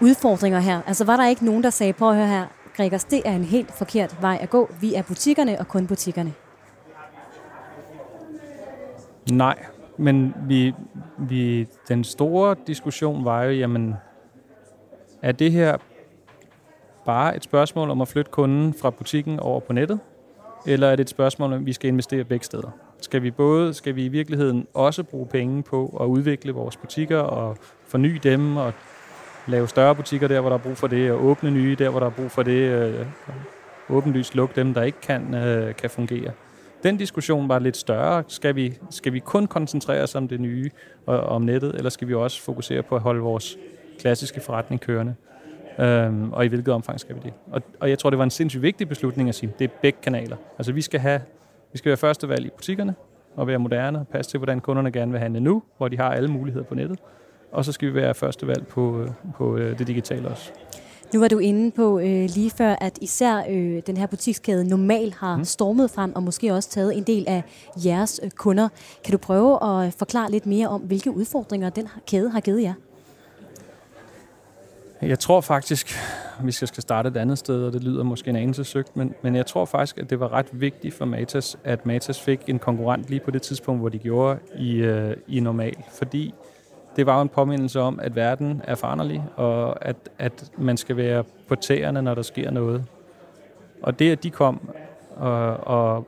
udfordringer 0.00 0.58
her? 0.58 0.80
Altså 0.86 1.04
var 1.04 1.16
der 1.16 1.28
ikke 1.28 1.44
nogen, 1.44 1.62
der 1.62 1.70
sagde, 1.70 1.92
på 1.92 2.10
at 2.10 2.16
høre 2.16 2.26
her, 2.26 2.46
Gregers, 2.76 3.04
det 3.04 3.22
er 3.24 3.32
en 3.32 3.44
helt 3.44 3.72
forkert 3.72 4.16
vej 4.20 4.38
at 4.40 4.50
gå. 4.50 4.70
Vi 4.80 4.94
er 4.94 5.02
butikkerne 5.02 5.58
og 5.58 5.68
kun 5.68 5.86
butikkerne. 5.86 6.32
Nej, 9.30 9.64
men 9.96 10.34
vi, 10.46 10.74
vi, 11.18 11.68
den 11.88 12.04
store 12.04 12.56
diskussion 12.66 13.24
var 13.24 13.42
jo, 13.42 13.50
jamen, 13.50 13.94
er 15.22 15.32
det 15.32 15.52
her 15.52 15.76
bare 17.04 17.36
et 17.36 17.44
spørgsmål 17.44 17.90
om 17.90 18.00
at 18.00 18.08
flytte 18.08 18.30
kunden 18.30 18.74
fra 18.74 18.90
butikken 18.90 19.40
over 19.40 19.60
på 19.60 19.72
nettet? 19.72 20.00
Eller 20.66 20.88
er 20.88 20.96
det 20.96 21.02
et 21.04 21.10
spørgsmål 21.10 21.52
om, 21.52 21.58
at 21.58 21.66
vi 21.66 21.72
skal 21.72 21.88
investere 21.88 22.24
begge 22.24 22.44
steder? 22.44 22.70
Skal 23.00 23.22
vi 23.22 23.30
både, 23.30 23.74
skal 23.74 23.96
vi 23.96 24.04
i 24.04 24.08
virkeligheden 24.08 24.66
også 24.74 25.02
bruge 25.02 25.26
penge 25.26 25.62
på 25.62 25.96
at 26.00 26.04
udvikle 26.04 26.52
vores 26.52 26.76
butikker 26.76 27.18
og 27.18 27.56
forny 27.86 28.20
dem 28.22 28.56
og 28.56 28.72
lave 29.48 29.68
større 29.68 29.94
butikker 29.94 30.28
der, 30.28 30.40
hvor 30.40 30.50
der 30.50 30.56
er 30.56 30.62
brug 30.62 30.76
for 30.76 30.86
det, 30.86 31.12
og 31.12 31.24
åbne 31.24 31.50
nye 31.50 31.76
der, 31.78 31.88
hvor 31.88 32.00
der 32.00 32.06
er 32.06 32.10
brug 32.10 32.30
for 32.30 32.42
det, 32.42 32.70
øh, 32.70 33.06
åbenlyst 33.90 34.34
lukke 34.34 34.60
dem, 34.60 34.74
der 34.74 34.82
ikke 34.82 35.00
kan, 35.00 35.34
øh, 35.34 35.74
kan 35.74 35.90
fungere. 35.90 36.30
Den 36.82 36.96
diskussion 36.96 37.48
var 37.48 37.58
lidt 37.58 37.76
større. 37.76 38.24
Skal 38.28 38.56
vi, 38.56 38.78
skal 38.90 39.12
vi 39.12 39.18
kun 39.18 39.46
koncentrere 39.46 40.02
os 40.02 40.14
om 40.14 40.28
det 40.28 40.40
nye 40.40 40.70
og 41.06 41.20
om 41.20 41.42
nettet, 41.42 41.74
eller 41.74 41.90
skal 41.90 42.08
vi 42.08 42.14
også 42.14 42.42
fokusere 42.42 42.82
på 42.82 42.96
at 42.96 43.02
holde 43.02 43.20
vores 43.20 43.56
klassiske 44.00 44.40
forretning 44.40 44.80
kørende? 44.80 45.14
Øhm, 45.78 46.32
og 46.32 46.44
i 46.44 46.48
hvilket 46.48 46.74
omfang 46.74 47.00
skal 47.00 47.14
vi 47.14 47.20
det? 47.24 47.32
Og, 47.50 47.62
og 47.80 47.90
jeg 47.90 47.98
tror, 47.98 48.10
det 48.10 48.18
var 48.18 48.24
en 48.24 48.30
sindssygt 48.30 48.62
vigtig 48.62 48.88
beslutning 48.88 49.28
at 49.28 49.34
sige, 49.34 49.52
det 49.58 49.64
er 49.64 49.68
begge 49.82 49.98
kanaler. 50.02 50.36
Altså 50.58 50.72
vi 50.72 50.82
skal 50.82 51.00
have, 51.00 51.20
vi 51.72 51.78
skal 51.78 51.88
være 51.90 51.96
første 51.96 52.28
valg 52.28 52.46
i 52.46 52.50
butikkerne, 52.56 52.94
og 53.36 53.46
være 53.46 53.58
moderne, 53.58 53.98
og 53.98 54.08
passe 54.08 54.30
til, 54.30 54.38
hvordan 54.38 54.60
kunderne 54.60 54.92
gerne 54.92 55.12
vil 55.12 55.20
handle 55.20 55.40
nu, 55.40 55.62
hvor 55.76 55.88
de 55.88 55.96
har 55.96 56.10
alle 56.10 56.28
muligheder 56.28 56.64
på 56.64 56.74
nettet 56.74 56.98
og 57.52 57.64
så 57.64 57.72
skal 57.72 57.88
vi 57.88 57.94
være 57.94 58.14
første 58.14 58.46
valg 58.46 58.66
på, 58.66 59.00
øh, 59.00 59.10
på 59.36 59.56
øh, 59.56 59.78
det 59.78 59.86
digitale 59.86 60.28
også. 60.28 60.50
Nu 61.14 61.20
var 61.20 61.28
du 61.28 61.38
inde 61.38 61.70
på 61.70 61.98
øh, 61.98 62.28
lige 62.34 62.50
før, 62.50 62.76
at 62.80 62.98
især 63.00 63.42
øh, 63.50 63.82
den 63.86 63.96
her 63.96 64.06
butikskæde 64.06 64.64
normalt 64.64 65.14
har 65.14 65.36
mm. 65.36 65.44
stormet 65.44 65.90
frem, 65.90 66.12
og 66.14 66.22
måske 66.22 66.54
også 66.54 66.70
taget 66.70 66.96
en 66.96 67.02
del 67.02 67.24
af 67.28 67.42
jeres 67.76 68.20
øh, 68.22 68.30
kunder. 68.30 68.68
Kan 69.04 69.12
du 69.12 69.18
prøve 69.18 69.64
at 69.64 69.94
forklare 69.94 70.30
lidt 70.30 70.46
mere 70.46 70.68
om, 70.68 70.80
hvilke 70.80 71.10
udfordringer 71.10 71.70
den 71.70 71.88
kæde 72.06 72.30
har 72.30 72.40
givet 72.40 72.62
jer? 72.62 72.74
Jeg 75.02 75.18
tror 75.18 75.40
faktisk, 75.40 75.94
vi 76.44 76.52
skal 76.52 76.68
starte 76.68 77.08
et 77.08 77.16
andet 77.16 77.38
sted, 77.38 77.64
og 77.64 77.72
det 77.72 77.84
lyder 77.84 78.02
måske 78.02 78.30
en 78.30 78.36
anelse 78.36 78.64
søgt, 78.64 78.96
men, 78.96 79.14
men 79.22 79.36
jeg 79.36 79.46
tror 79.46 79.64
faktisk, 79.64 79.98
at 79.98 80.10
det 80.10 80.20
var 80.20 80.32
ret 80.32 80.46
vigtigt 80.52 80.94
for 80.94 81.04
Matas, 81.04 81.58
at 81.64 81.86
Matas 81.86 82.20
fik 82.20 82.40
en 82.46 82.58
konkurrent 82.58 83.08
lige 83.08 83.20
på 83.20 83.30
det 83.30 83.42
tidspunkt, 83.42 83.80
hvor 83.80 83.88
de 83.88 83.98
gjorde 83.98 84.38
i, 84.58 84.74
øh, 84.74 85.16
i 85.28 85.40
normal. 85.40 85.74
Fordi 85.92 86.34
det 86.98 87.06
var 87.06 87.16
jo 87.16 87.22
en 87.22 87.28
påmindelse 87.28 87.80
om, 87.80 88.00
at 88.02 88.16
verden 88.16 88.62
er 88.64 88.74
foranderlig, 88.74 89.24
og 89.36 89.86
at, 89.86 89.96
at 90.18 90.50
man 90.58 90.76
skal 90.76 90.96
være 90.96 91.24
på 91.48 91.54
tæerne, 91.54 92.02
når 92.02 92.14
der 92.14 92.22
sker 92.22 92.50
noget. 92.50 92.84
Og 93.82 93.98
det, 93.98 94.12
at 94.12 94.22
de 94.22 94.30
kom 94.30 94.70
og, 95.16 95.66
og 95.66 96.06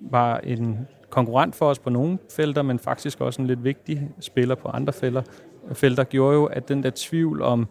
var 0.00 0.38
en 0.38 0.88
konkurrent 1.10 1.54
for 1.54 1.66
os 1.66 1.78
på 1.78 1.90
nogle 1.90 2.18
felter, 2.30 2.62
men 2.62 2.78
faktisk 2.78 3.20
også 3.20 3.42
en 3.42 3.48
lidt 3.48 3.64
vigtig 3.64 4.08
spiller 4.20 4.54
på 4.54 4.68
andre 4.68 4.92
felter, 4.92 5.22
felter 5.72 6.04
gjorde 6.04 6.34
jo, 6.34 6.44
at 6.44 6.68
den 6.68 6.82
der 6.82 6.90
tvivl 6.94 7.42
om, 7.42 7.68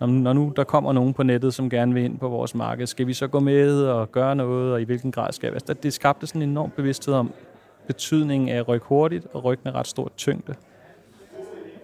når 0.00 0.32
nu 0.32 0.52
der 0.56 0.64
kommer 0.64 0.92
nogen 0.92 1.14
på 1.14 1.22
nettet, 1.22 1.54
som 1.54 1.70
gerne 1.70 1.94
vil 1.94 2.04
ind 2.04 2.18
på 2.18 2.28
vores 2.28 2.54
marked, 2.54 2.86
skal 2.86 3.06
vi 3.06 3.12
så 3.12 3.28
gå 3.28 3.40
med 3.40 3.84
og 3.84 4.12
gøre 4.12 4.36
noget, 4.36 4.72
og 4.72 4.80
i 4.80 4.84
hvilken 4.84 5.12
grad 5.12 5.32
skal 5.32 5.50
vi? 5.50 5.54
Altså, 5.54 5.74
det 5.74 5.92
skabte 5.92 6.26
sådan 6.26 6.42
en 6.42 6.48
enorm 6.48 6.70
bevidsthed 6.70 7.14
om 7.14 7.32
betydningen 7.86 8.48
af 8.48 8.56
at 8.56 8.68
rykke 8.68 8.86
hurtigt 8.86 9.26
og 9.32 9.44
rykke 9.44 9.62
med 9.64 9.74
ret 9.74 9.86
stor 9.86 10.12
tyngde. 10.16 10.54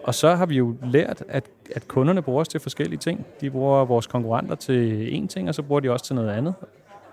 Og 0.03 0.15
så 0.15 0.35
har 0.35 0.45
vi 0.45 0.57
jo 0.57 0.75
lært, 0.83 1.23
at, 1.27 1.49
at 1.75 1.87
kunderne 1.87 2.21
bruger 2.21 2.41
os 2.41 2.47
til 2.47 2.59
forskellige 2.59 2.99
ting. 2.99 3.25
De 3.41 3.49
bruger 3.49 3.85
vores 3.85 4.07
konkurrenter 4.07 4.55
til 4.55 5.09
én 5.09 5.27
ting, 5.27 5.49
og 5.49 5.55
så 5.55 5.61
bruger 5.61 5.79
de 5.79 5.91
også 5.91 6.05
til 6.05 6.15
noget 6.15 6.29
andet. 6.29 6.53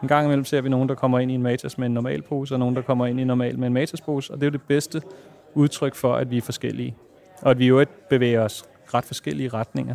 En 0.03 0.09
gang 0.09 0.25
imellem 0.25 0.45
ser 0.45 0.61
vi 0.61 0.69
nogen, 0.69 0.89
der 0.89 0.95
kommer 0.95 1.19
ind 1.19 1.31
i 1.31 1.35
en 1.35 1.43
Matas 1.43 1.79
med 1.79 1.87
en 1.87 1.95
normal 1.95 2.23
pose, 2.23 2.55
og 2.55 2.59
nogen, 2.59 2.77
der 2.77 2.83
kommer 2.83 3.07
ind 3.07 3.19
i 3.19 3.23
en 3.23 3.29
normal 3.29 3.59
med 3.59 3.67
en 3.67 3.73
Matas 3.73 4.01
pose, 4.01 4.33
og 4.33 4.41
det 4.41 4.47
er 4.47 4.51
jo 4.51 4.53
det 4.53 4.63
bedste 4.63 5.03
udtryk 5.55 5.95
for, 5.95 6.15
at 6.15 6.31
vi 6.31 6.37
er 6.37 6.43
forskellige. 6.43 6.97
Og 7.43 7.51
at 7.51 7.59
vi 7.59 7.67
jo 7.67 7.85
bevæger 8.11 8.41
os 8.41 8.65
ret 8.95 9.05
forskellige 9.05 9.49
retninger 9.49 9.95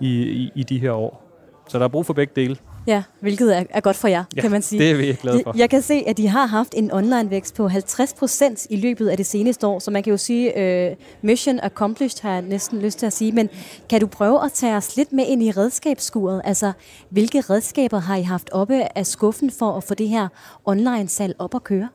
i, 0.00 0.22
i, 0.22 0.52
i 0.54 0.62
de 0.62 0.78
her 0.78 0.92
år. 0.92 1.22
Så 1.68 1.78
der 1.78 1.84
er 1.84 1.88
brug 1.88 2.06
for 2.06 2.12
begge 2.12 2.32
dele. 2.36 2.56
Ja, 2.86 3.02
hvilket 3.20 3.56
er, 3.56 3.64
er 3.70 3.80
godt 3.80 3.96
for 3.96 4.08
jer, 4.08 4.24
ja, 4.36 4.40
kan 4.40 4.50
man 4.50 4.62
sige. 4.62 4.78
det 4.78 4.90
er 4.90 4.96
vi 4.96 5.16
glade 5.22 5.40
for. 5.44 5.54
Jeg 5.56 5.70
kan 5.70 5.82
se, 5.82 6.04
at 6.06 6.16
de 6.16 6.28
har 6.28 6.46
haft 6.46 6.74
en 6.76 6.92
online-vækst 6.92 7.54
på 7.54 7.68
50 7.68 8.14
procent 8.14 8.66
i 8.70 8.76
løbet 8.76 9.08
af 9.08 9.16
det 9.16 9.26
seneste 9.26 9.66
år, 9.66 9.78
så 9.78 9.90
man 9.90 10.02
kan 10.02 10.10
jo 10.10 10.16
sige, 10.16 10.90
uh, 10.90 10.96
mission 11.22 11.60
accomplished 11.62 12.22
har 12.22 12.32
jeg 12.32 12.42
næsten 12.42 12.78
lyst 12.82 12.98
til 12.98 13.06
at 13.06 13.12
sige. 13.12 13.32
Men 13.32 13.48
kan 13.88 14.00
du 14.00 14.06
prøve 14.06 14.44
at 14.44 14.52
tage 14.52 14.76
os 14.76 14.96
lidt 14.96 15.12
med 15.12 15.24
ind 15.26 15.42
i 15.42 15.50
redskabsskuret? 15.50 16.40
Altså, 16.44 16.72
hvilke 17.10 17.40
redskaber 17.40 17.98
har 17.98 18.16
I 18.16 18.22
haft 18.22 18.50
oppe 18.52 18.98
af 18.98 19.06
skuffen 19.06 19.50
for 19.50 19.76
at 19.76 19.84
få 19.84 19.94
det 19.94 20.08
her 20.08 20.28
online-salg 20.64 21.34
op 21.38 21.54
at 21.54 21.64
køre? 21.64 21.88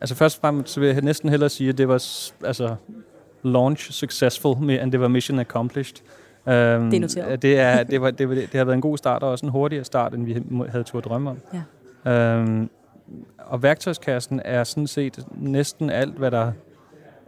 Altså 0.00 0.14
først 0.14 0.36
og 0.36 0.40
fremmest 0.40 0.72
så 0.72 0.80
vil 0.80 0.88
jeg 0.88 1.00
næsten 1.02 1.28
hellere 1.28 1.48
sige, 1.48 1.68
at 1.68 1.78
det 1.78 1.88
var 1.88 2.04
altså, 2.46 2.76
launch 3.42 3.92
successful, 3.92 4.70
end 4.70 4.92
det 4.92 5.00
var 5.00 5.08
mission 5.08 5.38
accomplished. 5.38 5.96
Øhm, 6.48 6.90
det 6.90 6.96
er 6.96 7.00
noteret. 7.00 7.42
Det, 7.42 7.58
er, 7.58 7.82
det, 7.82 8.00
var, 8.00 8.10
det, 8.10 8.28
det 8.28 8.54
har 8.54 8.64
været 8.64 8.74
en 8.74 8.80
god 8.80 8.98
start, 8.98 9.22
og 9.22 9.30
også 9.30 9.46
en 9.46 9.52
hurtigere 9.52 9.84
start, 9.84 10.14
end 10.14 10.24
vi 10.24 10.42
havde 10.68 10.84
tur 10.84 11.00
drømme 11.00 11.30
om. 11.30 11.38
Ja. 12.04 12.12
Øhm, 12.12 12.70
og 13.38 13.62
værktøjskassen 13.62 14.40
er 14.44 14.64
sådan 14.64 14.86
set 14.86 15.26
næsten 15.36 15.90
alt, 15.90 16.18
hvad 16.18 16.30
der 16.30 16.52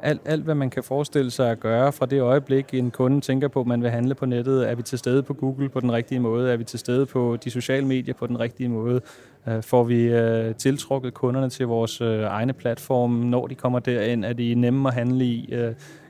alt, 0.02 0.20
alt, 0.24 0.44
hvad 0.44 0.54
man 0.54 0.70
kan 0.70 0.82
forestille 0.82 1.30
sig 1.30 1.50
at 1.50 1.60
gøre 1.60 1.92
fra 1.92 2.06
det 2.06 2.20
øjeblik, 2.20 2.74
en 2.74 2.90
kunde 2.90 3.20
tænker 3.20 3.48
på, 3.48 3.60
at 3.60 3.66
man 3.66 3.82
vil 3.82 3.90
handle 3.90 4.14
på 4.14 4.26
nettet. 4.26 4.70
Er 4.70 4.74
vi 4.74 4.82
til 4.82 4.98
stede 4.98 5.22
på 5.22 5.34
Google 5.34 5.68
på 5.68 5.80
den 5.80 5.92
rigtige 5.92 6.20
måde? 6.20 6.52
Er 6.52 6.56
vi 6.56 6.64
til 6.64 6.78
stede 6.78 7.06
på 7.06 7.36
de 7.44 7.50
sociale 7.50 7.86
medier 7.86 8.14
på 8.14 8.26
den 8.26 8.40
rigtige 8.40 8.68
måde? 8.68 9.00
Øh, 9.48 9.62
får 9.62 9.84
vi 9.84 10.02
øh, 10.02 10.54
tiltrukket 10.54 11.14
kunderne 11.14 11.50
til 11.50 11.66
vores 11.66 12.00
øh, 12.00 12.22
egne 12.22 12.52
platform, 12.52 13.10
når 13.10 13.46
de 13.46 13.54
kommer 13.54 13.78
derind? 13.78 14.24
Er 14.24 14.32
de 14.32 14.54
nemme 14.54 14.88
at 14.88 14.94
handle 14.94 15.24
i? 15.24 15.54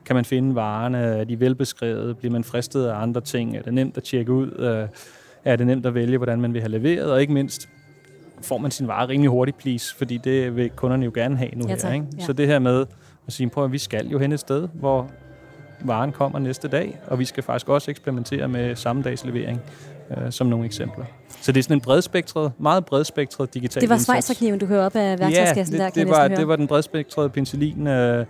Kan 0.04 0.16
man 0.16 0.24
finde 0.24 0.54
varerne? 0.54 0.98
Er 0.98 1.24
de 1.24 1.40
velbeskrevet? 1.40 2.18
Bliver 2.18 2.32
man 2.32 2.44
fristet 2.44 2.86
af 2.86 3.02
andre 3.02 3.20
ting? 3.20 3.56
Er 3.56 3.62
det 3.62 3.74
nemt 3.74 3.96
at 3.96 4.02
tjekke 4.02 4.32
ud? 4.32 4.88
Er 5.44 5.56
det 5.56 5.66
nemt 5.66 5.86
at 5.86 5.94
vælge, 5.94 6.16
hvordan 6.16 6.40
man 6.40 6.54
vil 6.54 6.60
have 6.62 6.70
leveret? 6.70 7.12
Og 7.12 7.20
ikke 7.20 7.32
mindst, 7.32 7.68
får 8.42 8.58
man 8.58 8.70
sin 8.70 8.88
vare 8.88 9.08
rimelig 9.08 9.30
hurtigt, 9.30 9.58
please? 9.58 9.94
Fordi 9.96 10.16
det 10.16 10.56
vil 10.56 10.70
kunderne 10.70 11.04
jo 11.04 11.10
gerne 11.14 11.36
have 11.36 11.50
nu 11.54 11.68
ja, 11.68 11.76
her. 11.82 11.92
Ikke? 11.92 12.06
Ja. 12.18 12.24
Så 12.24 12.32
det 12.32 12.46
her 12.46 12.58
med 12.58 12.86
at 13.26 13.32
sige, 13.32 13.50
prøv 13.50 13.64
at 13.64 13.72
vi 13.72 13.78
skal 13.78 14.08
jo 14.08 14.18
hen 14.18 14.32
et 14.32 14.40
sted, 14.40 14.68
hvor 14.74 15.10
varen 15.84 16.12
kommer 16.12 16.38
næste 16.38 16.68
dag, 16.68 17.00
og 17.06 17.18
vi 17.18 17.24
skal 17.24 17.42
faktisk 17.42 17.68
også 17.68 17.90
eksperimentere 17.90 18.48
med 18.48 18.76
samme 18.76 19.02
dags 19.02 19.24
levering, 19.24 19.60
øh, 20.10 20.32
som 20.32 20.46
nogle 20.46 20.64
eksempler. 20.64 21.04
Så 21.40 21.52
det 21.52 21.58
er 21.58 21.62
sådan 21.62 21.76
en 21.76 21.80
bredspektret, 21.80 22.52
meget 22.58 22.84
bredspektret 22.84 23.54
digital 23.54 23.80
Det 23.80 23.90
var 23.90 23.98
svejserkniven, 23.98 24.58
du 24.58 24.66
hører 24.66 24.86
op 24.86 24.96
af 24.96 25.18
værktøjskassen 25.18 25.76
ja, 25.76 25.84
det, 25.84 25.94
der, 25.94 26.02
det, 26.04 26.10
var, 26.10 26.28
det 26.28 26.48
var 26.48 26.56
den 26.56 26.66
bredspektrede 26.66 27.28
penicillin, 27.28 27.86
øh, 27.86 28.20
øh, 28.20 28.26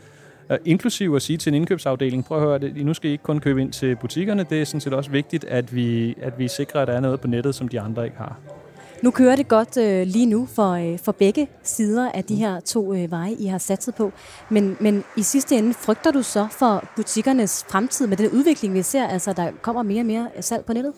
inklusiv 0.65 1.15
at 1.15 1.23
sige 1.23 1.37
til 1.37 1.51
en 1.51 1.55
indkøbsafdeling, 1.55 2.25
prøv 2.25 2.39
at 2.39 2.45
høre, 2.45 2.59
det, 2.59 2.87
nu 2.87 2.95
skal 2.95 3.11
I 3.11 3.13
ikke 3.13 3.25
kun 3.25 3.41
købe 3.41 3.61
ind 3.61 3.73
til 3.73 3.97
butikkerne, 3.97 4.47
det 4.51 4.61
er 4.61 4.65
sådan 4.65 4.81
set 4.81 4.93
også 4.93 5.11
vigtigt, 5.11 5.45
at 5.45 5.75
vi, 5.75 6.15
at 6.23 6.39
vi 6.39 6.49
sikrer, 6.49 6.81
at 6.81 6.89
der 6.89 6.95
er 6.95 7.01
noget 7.01 7.21
på 7.21 7.27
nettet, 7.27 7.55
som 7.55 7.69
de 7.69 7.81
andre 7.81 8.05
ikke 8.05 8.17
har. 8.17 8.39
Nu 9.03 9.11
kører 9.11 9.37
det 9.37 9.49
godt 9.49 9.77
øh, 9.77 10.07
lige 10.07 10.27
nu 10.27 10.47
for, 10.47 10.71
øh, 10.71 10.99
for 10.99 11.13
begge 11.13 11.49
sider 11.63 12.11
af 12.13 12.25
de 12.25 12.35
her 12.35 12.61
to 12.61 12.95
øh, 12.95 13.11
veje, 13.11 13.33
I 13.33 13.47
har 13.47 13.59
satset 13.59 13.95
på. 13.95 14.13
Men, 14.49 14.77
men 14.81 15.05
i 15.17 15.23
sidste 15.23 15.57
ende, 15.57 15.75
frygter 15.75 16.11
du 16.11 16.23
så 16.23 16.47
for 16.51 16.85
butikkernes 16.97 17.65
fremtid 17.69 18.07
med 18.07 18.17
den 18.17 18.31
udvikling, 18.31 18.75
vi 18.75 18.83
ser? 18.83 19.07
Altså, 19.07 19.33
der 19.33 19.51
kommer 19.63 19.83
mere 19.83 20.03
og 20.03 20.07
mere 20.07 20.29
salg 20.41 20.65
på 20.65 20.73
nettet? 20.73 20.93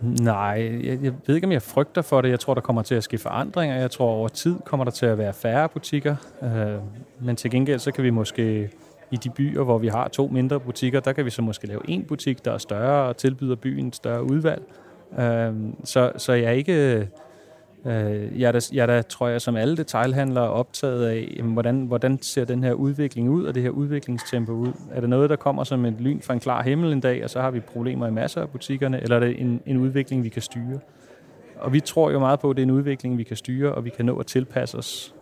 Nej, 0.00 0.80
jeg, 0.84 0.98
jeg 1.02 1.12
ved 1.26 1.34
ikke, 1.34 1.46
om 1.46 1.52
jeg 1.52 1.62
frygter 1.62 2.02
for 2.02 2.20
det. 2.20 2.30
Jeg 2.30 2.40
tror, 2.40 2.54
der 2.54 2.60
kommer 2.60 2.82
til 2.82 2.94
at 2.94 3.04
ske 3.04 3.18
forandringer. 3.18 3.76
Jeg 3.76 3.90
tror, 3.90 4.10
over 4.10 4.28
tid 4.28 4.56
kommer 4.64 4.84
der 4.84 4.90
til 4.90 5.06
at 5.06 5.18
være 5.18 5.32
færre 5.32 5.68
butikker. 5.68 6.16
Øh, 6.42 6.80
men 7.20 7.36
til 7.36 7.50
gengæld, 7.50 7.78
så 7.78 7.92
kan 7.92 8.04
vi 8.04 8.10
måske 8.10 8.70
i 9.10 9.16
de 9.16 9.30
byer, 9.30 9.62
hvor 9.62 9.78
vi 9.78 9.88
har 9.88 10.08
to 10.08 10.26
mindre 10.26 10.60
butikker, 10.60 11.00
der 11.00 11.12
kan 11.12 11.24
vi 11.24 11.30
så 11.30 11.42
måske 11.42 11.66
lave 11.66 11.80
en 11.88 12.04
butik, 12.04 12.44
der 12.44 12.52
er 12.52 12.58
større 12.58 13.08
og 13.08 13.16
tilbyder 13.16 13.56
byen 13.56 13.88
et 13.88 13.96
større 13.96 14.22
udvalg. 14.22 14.62
Øh, 15.18 15.54
så, 15.84 16.12
så 16.16 16.32
jeg 16.32 16.44
er 16.44 16.50
ikke... 16.50 17.08
Øh, 17.86 18.40
jeg, 18.40 18.48
er 18.48 18.52
da, 18.52 18.60
jeg 18.72 18.82
er 18.82 18.86
da, 18.86 19.02
tror 19.02 19.28
jeg, 19.28 19.40
som 19.40 19.56
alle 19.56 19.76
detailhandlere 19.76 20.50
optaget 20.50 21.06
af, 21.06 21.34
jamen, 21.36 21.52
hvordan, 21.52 21.80
hvordan 21.80 22.22
ser 22.22 22.44
den 22.44 22.64
her 22.64 22.72
udvikling 22.72 23.30
ud, 23.30 23.44
og 23.44 23.54
det 23.54 23.62
her 23.62 23.70
udviklingstempo 23.70 24.52
ud? 24.52 24.72
Er 24.92 25.00
det 25.00 25.08
noget, 25.08 25.30
der 25.30 25.36
kommer 25.36 25.64
som 25.64 25.84
et 25.84 26.00
lyn 26.00 26.20
fra 26.20 26.34
en 26.34 26.40
klar 26.40 26.62
himmel 26.62 26.92
en 26.92 27.00
dag, 27.00 27.24
og 27.24 27.30
så 27.30 27.40
har 27.40 27.50
vi 27.50 27.60
problemer 27.60 28.06
i 28.06 28.10
masser 28.10 28.40
af 28.40 28.48
butikkerne, 28.48 29.02
eller 29.02 29.16
er 29.16 29.20
det 29.20 29.40
en, 29.40 29.60
en 29.66 29.76
udvikling, 29.76 30.24
vi 30.24 30.28
kan 30.28 30.42
styre? 30.42 30.78
Og 31.56 31.72
vi 31.72 31.80
tror 31.80 32.10
jo 32.10 32.18
meget 32.18 32.40
på, 32.40 32.50
at 32.50 32.56
det 32.56 32.62
er 32.62 32.66
en 32.66 32.70
udvikling, 32.70 33.18
vi 33.18 33.22
kan 33.22 33.36
styre, 33.36 33.74
og 33.74 33.84
vi 33.84 33.90
kan 33.90 34.04
nå 34.04 34.16
at 34.16 34.26
tilpasse 34.26 34.78
os 34.78 35.14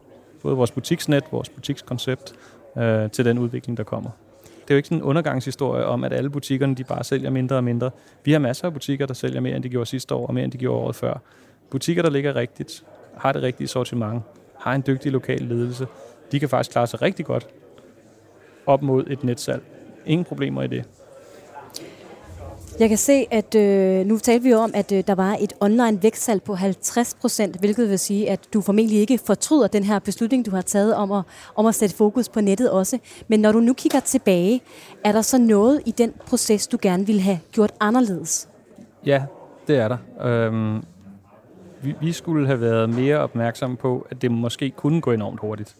både 0.42 0.56
vores 0.56 0.70
butiksnet, 0.70 1.24
vores 1.32 1.48
butikskoncept, 1.48 2.32
øh, 2.78 3.10
til 3.10 3.24
den 3.24 3.38
udvikling, 3.38 3.76
der 3.76 3.84
kommer. 3.84 4.10
Det 4.44 4.70
er 4.70 4.74
jo 4.74 4.76
ikke 4.76 4.88
sådan 4.88 4.98
en 4.98 5.04
undergangshistorie 5.04 5.84
om, 5.84 6.04
at 6.04 6.12
alle 6.12 6.30
butikkerne 6.30 6.74
de 6.74 6.84
bare 6.84 7.04
sælger 7.04 7.30
mindre 7.30 7.56
og 7.56 7.64
mindre. 7.64 7.90
Vi 8.24 8.32
har 8.32 8.38
masser 8.38 8.64
af 8.66 8.72
butikker, 8.72 9.06
der 9.06 9.14
sælger 9.14 9.40
mere, 9.40 9.56
end 9.56 9.62
de 9.62 9.68
gjorde 9.68 9.86
sidste 9.86 10.14
år, 10.14 10.26
og 10.26 10.34
mere, 10.34 10.44
end 10.44 10.52
de 10.52 10.58
gjorde 10.58 10.80
året 10.80 10.96
før. 10.96 11.20
Butikker, 11.70 12.02
der 12.02 12.10
ligger 12.10 12.36
rigtigt, 12.36 12.84
har 13.16 13.32
det 13.32 13.42
rigtige 13.42 13.68
sortiment, 13.68 14.22
har 14.58 14.74
en 14.74 14.84
dygtig 14.86 15.12
lokal 15.12 15.42
ledelse, 15.42 15.86
de 16.32 16.40
kan 16.40 16.48
faktisk 16.48 16.72
klare 16.72 16.86
sig 16.86 17.02
rigtig 17.02 17.26
godt 17.26 17.46
op 18.66 18.82
mod 18.82 19.04
et 19.06 19.24
netsalg. 19.24 19.62
Ingen 20.06 20.24
problemer 20.24 20.62
i 20.62 20.66
det. 20.66 20.84
Jeg 22.80 22.88
kan 22.88 22.98
se, 22.98 23.26
at 23.30 23.54
øh, 23.54 24.06
nu 24.06 24.18
talte 24.18 24.42
vi 24.42 24.50
jo 24.50 24.58
om, 24.58 24.70
at 24.74 24.92
øh, 24.92 25.04
der 25.06 25.14
var 25.14 25.36
et 25.40 25.52
online 25.60 26.02
vækstsalg 26.02 26.42
på 26.42 26.54
50 26.54 27.14
procent, 27.20 27.56
hvilket 27.60 27.90
vil 27.90 27.98
sige, 27.98 28.30
at 28.30 28.40
du 28.52 28.60
formentlig 28.60 28.98
ikke 28.98 29.18
fortryder 29.18 29.66
den 29.66 29.84
her 29.84 29.98
beslutning, 29.98 30.46
du 30.46 30.50
har 30.50 30.62
taget 30.62 30.94
om 30.94 31.12
at, 31.12 31.22
om 31.54 31.66
at 31.66 31.74
sætte 31.74 31.96
fokus 31.96 32.28
på 32.28 32.40
nettet 32.40 32.70
også. 32.70 32.98
Men 33.28 33.40
når 33.40 33.52
du 33.52 33.60
nu 33.60 33.72
kigger 33.72 34.00
tilbage, 34.00 34.60
er 35.04 35.12
der 35.12 35.22
så 35.22 35.38
noget 35.38 35.80
i 35.86 35.90
den 35.90 36.12
proces, 36.26 36.66
du 36.66 36.78
gerne 36.82 37.06
ville 37.06 37.22
have 37.22 37.38
gjort 37.52 37.72
anderledes? 37.80 38.48
Ja, 39.06 39.22
det 39.66 39.76
er 39.76 39.88
der. 39.88 40.26
Øhm, 40.26 40.82
vi, 41.86 41.94
vi 42.00 42.12
skulle 42.12 42.46
have 42.46 42.60
været 42.60 42.90
mere 42.90 43.18
opmærksomme 43.18 43.76
på, 43.76 44.06
at 44.10 44.22
det 44.22 44.30
måske 44.30 44.70
kunne 44.70 45.00
gå 45.00 45.12
enormt 45.12 45.40
hurtigt 45.40 45.76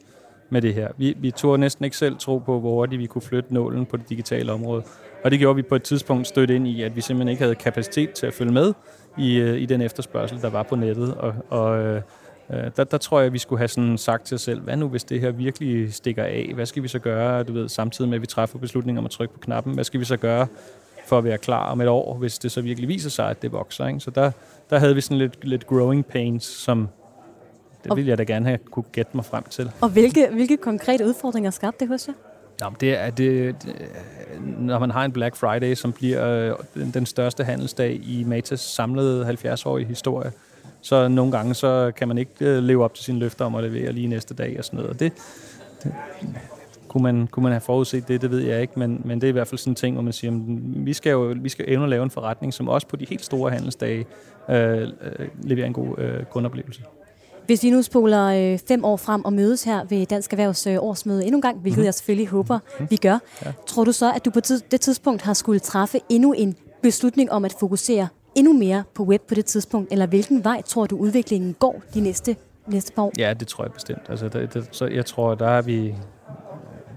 med 0.51 0.63
det 0.63 0.75
her. 0.75 0.89
Vi, 0.97 1.15
vi 1.19 1.31
tog 1.31 1.61
næsten 1.61 1.85
ikke 1.85 1.97
selv 1.97 2.17
tro 2.19 2.39
på, 2.39 2.61
hvor 2.61 2.75
hurtigt 2.75 3.01
vi 3.01 3.07
kunne 3.07 3.23
flytte 3.23 3.55
nålen 3.55 3.87
på 3.87 3.97
det 3.97 4.09
digitale 4.09 4.53
område. 4.53 4.83
Og 5.25 5.31
det 5.31 5.39
gjorde 5.39 5.57
vi 5.57 5.63
på 5.63 5.75
et 5.75 5.83
tidspunkt 5.83 6.27
stødt 6.27 6.51
ind 6.51 6.69
i, 6.69 6.83
at 6.83 6.97
vi 6.97 7.01
simpelthen 7.01 7.29
ikke 7.29 7.43
havde 7.43 7.55
kapacitet 7.55 8.13
til 8.13 8.27
at 8.27 8.35
følge 8.35 8.53
med 8.53 8.73
i, 9.19 9.37
øh, 9.37 9.61
i 9.61 9.67
den 9.67 9.81
efterspørgsel, 9.81 10.43
der 10.43 10.51
var 10.51 10.63
på 10.63 10.77
nettet. 10.77 11.15
Og, 11.15 11.35
og 11.49 11.79
øh, 11.79 12.03
øh 12.51 12.71
der, 12.77 12.85
der 12.85 12.99
tror 12.99 13.19
jeg, 13.19 13.27
at 13.27 13.33
vi 13.33 13.39
skulle 13.39 13.59
have 13.59 13.69
sådan 13.69 13.99
sagt 13.99 14.27
til 14.27 14.35
os 14.35 14.41
selv, 14.41 14.61
hvad 14.61 14.77
nu 14.77 14.89
hvis 14.89 15.05
det 15.05 15.21
her 15.21 15.31
virkelig 15.31 15.95
stikker 15.95 16.25
af? 16.25 16.51
Hvad 16.55 16.67
skal 16.67 16.83
vi 16.83 16.89
så 16.89 16.99
gøre, 16.99 17.43
du 17.43 17.53
ved, 17.53 17.69
samtidig 17.69 18.09
med, 18.09 18.17
at 18.17 18.23
vi 18.23 18.27
træffer 18.27 18.59
beslutninger 18.59 19.01
om 19.01 19.05
at 19.05 19.11
trykke 19.11 19.35
på 19.35 19.41
knappen? 19.41 19.75
Hvad 19.75 19.85
skal 19.85 20.01
vi 20.01 20.05
så 20.05 20.17
gøre 20.17 20.47
for 21.07 21.19
at 21.19 21.25
være 21.25 21.39
klar 21.39 21.71
om 21.71 21.81
et 21.81 21.89
år, 21.89 22.15
hvis 22.15 22.39
det 22.39 22.53
så 22.53 22.61
virkelig 22.61 22.89
viser 22.89 23.11
sig, 23.11 23.31
at 23.31 23.43
det 23.43 23.53
vokser? 23.53 23.87
Ikke? 23.87 24.01
Så 24.01 24.11
der, 24.11 24.31
der 24.71 24.79
havde 24.79 24.95
vi 24.95 25.01
sådan 25.01 25.19
lidt, 25.19 25.45
lidt 25.45 25.67
growing 25.67 26.07
pains, 26.07 26.45
som 26.45 26.89
det 27.85 27.97
ville 27.97 28.09
jeg 28.09 28.19
da 28.19 28.23
gerne 28.23 28.47
have 28.47 28.59
kunne 28.59 28.85
gætte 28.93 29.11
mig 29.15 29.25
frem 29.25 29.45
til. 29.51 29.71
Og 29.81 29.89
hvilke, 29.89 30.29
hvilke 30.33 30.57
konkrete 30.57 31.07
udfordringer 31.07 31.51
skabte 31.51 31.81
det 31.81 31.89
hos 31.89 32.09
jer? 32.09 32.15
Jamen, 32.61 32.77
det 32.81 32.97
er, 32.97 33.11
det, 33.11 33.63
det, 33.63 33.75
når 34.59 34.79
man 34.79 34.91
har 34.91 35.05
en 35.05 35.13
Black 35.13 35.37
Friday, 35.37 35.75
som 35.75 35.93
bliver 35.93 36.29
øh, 36.29 36.55
den, 36.75 36.91
den 36.91 37.07
største 37.07 37.45
handelsdag 37.45 38.01
i 38.05 38.25
Matas 38.27 38.61
samlede 38.61 39.39
70-årige 39.45 39.87
historie, 39.87 40.33
så 40.81 41.09
nogle 41.09 41.33
gange 41.33 41.55
så 41.55 41.93
kan 41.97 42.09
man 42.09 42.19
ikke 42.19 42.33
øh, 42.41 42.63
leve 42.63 42.85
op 42.85 42.95
til 42.95 43.05
sine 43.05 43.19
løfter 43.19 43.45
om 43.45 43.55
at 43.55 43.65
levere 43.65 43.93
lige 43.93 44.07
næste 44.07 44.35
dag 44.35 44.55
og 44.59 44.65
sådan 44.65 44.77
noget. 44.77 44.91
Og 44.91 45.01
det, 45.01 45.13
det 45.83 45.95
kunne, 46.89 47.03
man, 47.03 47.27
kunne 47.27 47.43
man 47.43 47.53
have 47.53 47.61
forudset 47.61 48.09
det, 48.09 48.23
det 48.23 48.31
ved 48.31 48.41
jeg 48.41 48.61
ikke, 48.61 48.79
men, 48.79 49.01
men 49.05 49.21
det 49.21 49.27
er 49.27 49.29
i 49.29 49.33
hvert 49.33 49.49
fald 49.49 49.59
sådan 49.59 49.71
en 49.71 49.75
ting, 49.75 49.95
hvor 49.95 50.03
man 50.03 50.13
siger, 50.13 50.33
at 50.33 50.41
vi 50.87 50.93
skal 50.93 51.11
jo 51.11 51.35
vi 51.37 51.49
skal 51.49 51.65
evne 51.69 51.85
at 51.85 51.91
lave 51.91 52.03
en 52.03 52.11
forretning, 52.11 52.55
som 52.55 52.69
også 52.69 52.87
på 52.87 52.97
de 52.97 53.07
helt 53.09 53.25
store 53.25 53.51
handelsdage 53.51 54.07
øh, 54.51 54.81
øh, 54.83 54.89
leverer 55.43 55.67
en 55.67 55.73
god 55.73 55.99
øh, 55.99 56.25
kundoplevelse. 56.25 56.83
Hvis 57.47 57.63
vi 57.63 57.71
nu 57.71 57.83
spoler 57.83 58.53
øh, 58.53 58.59
fem 58.69 58.85
år 58.85 58.97
frem 58.97 59.25
og 59.25 59.33
mødes 59.33 59.65
her 59.65 59.85
ved 59.85 60.07
Dansk 60.07 60.33
Erhvervs 60.33 60.67
øh, 60.67 60.77
årsmøde 60.81 61.25
endnu 61.25 61.39
en 61.39 61.43
gang, 61.43 61.59
hvilket 61.59 61.79
mm. 61.79 61.85
jeg 61.85 61.95
selvfølgelig 61.95 62.29
håber, 62.29 62.59
mm. 62.81 62.87
vi 62.91 62.97
gør, 62.97 63.19
ja. 63.45 63.53
tror 63.67 63.85
du 63.85 63.93
så, 63.93 64.13
at 64.13 64.25
du 64.25 64.31
på 64.31 64.41
det 64.71 64.81
tidspunkt 64.81 65.23
har 65.23 65.35
skulle 65.35 65.61
træffe 65.61 65.99
endnu 66.09 66.33
en 66.33 66.57
beslutning 66.83 67.33
om 67.33 67.45
at 67.45 67.57
fokusere 67.61 68.09
endnu 68.35 68.53
mere 68.53 68.85
på 68.95 69.03
web 69.03 69.23
på 69.29 69.35
det 69.35 69.45
tidspunkt, 69.45 69.93
eller 69.93 70.07
hvilken 70.07 70.45
vej 70.45 70.63
tror 70.63 70.87
du 70.87 70.97
udviklingen 70.97 71.57
går 71.59 71.83
de 71.95 72.01
næste, 72.01 72.37
næste 72.67 72.93
par 72.93 73.03
år? 73.03 73.13
Ja, 73.19 73.35
det 73.35 73.49
tror 73.49 73.65
jeg 73.65 73.73
bestemt. 73.73 74.03
Altså, 74.09 74.29
det, 74.29 74.55
det, 74.55 74.69
så 74.73 74.87
jeg 74.87 75.07
tror, 75.07 75.35
der 75.35 75.49
er 75.49 75.63
vi 75.63 75.95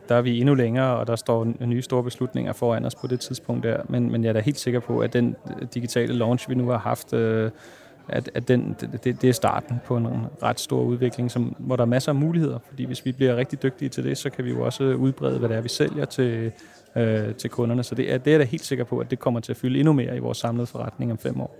der 0.09 0.15
er 0.15 0.21
vi 0.21 0.39
endnu 0.39 0.55
længere, 0.55 0.97
og 0.97 1.07
der 1.07 1.15
står 1.15 1.47
nye 1.65 1.81
store 1.81 2.03
beslutninger 2.03 2.53
foran 2.53 2.85
os 2.85 2.95
på 2.95 3.07
det 3.07 3.19
tidspunkt 3.19 3.63
der. 3.63 3.81
Men, 3.89 4.11
men 4.11 4.23
jeg 4.23 4.29
er 4.29 4.33
da 4.33 4.39
helt 4.39 4.59
sikker 4.59 4.79
på, 4.79 4.99
at 4.99 5.13
den 5.13 5.35
digitale 5.73 6.13
launch, 6.13 6.49
vi 6.49 6.55
nu 6.55 6.69
har 6.69 6.77
haft, 6.77 7.13
øh, 7.13 7.51
at, 8.07 8.29
at 8.33 8.47
den, 8.47 8.75
det, 9.03 9.21
det 9.21 9.23
er 9.23 9.33
starten 9.33 9.75
på 9.85 9.97
en 9.97 10.07
ret 10.43 10.59
stor 10.59 10.81
udvikling, 10.81 11.31
som, 11.31 11.55
hvor 11.59 11.75
der 11.75 11.83
er 11.83 11.87
masser 11.87 12.11
af 12.11 12.15
muligheder. 12.15 12.59
Fordi 12.69 12.85
hvis 12.85 13.05
vi 13.05 13.11
bliver 13.11 13.35
rigtig 13.35 13.63
dygtige 13.63 13.89
til 13.89 14.03
det, 14.03 14.17
så 14.17 14.29
kan 14.29 14.45
vi 14.45 14.49
jo 14.49 14.65
også 14.65 14.83
udbrede, 14.83 15.39
hvad 15.39 15.49
det 15.49 15.57
er, 15.57 15.61
vi 15.61 15.69
sælger 15.69 16.05
til, 16.05 16.51
øh, 16.95 17.35
til 17.35 17.49
kunderne. 17.49 17.83
Så 17.83 17.95
det 17.95 18.13
er, 18.13 18.17
det 18.17 18.27
er 18.27 18.31
jeg 18.31 18.39
da 18.39 18.45
helt 18.45 18.65
sikker 18.65 18.83
på, 18.83 18.99
at 18.99 19.11
det 19.11 19.19
kommer 19.19 19.39
til 19.39 19.51
at 19.51 19.57
fylde 19.57 19.79
endnu 19.79 19.93
mere 19.93 20.15
i 20.15 20.19
vores 20.19 20.37
samlede 20.37 20.67
forretning 20.67 21.11
om 21.11 21.17
fem 21.17 21.41
år. 21.41 21.55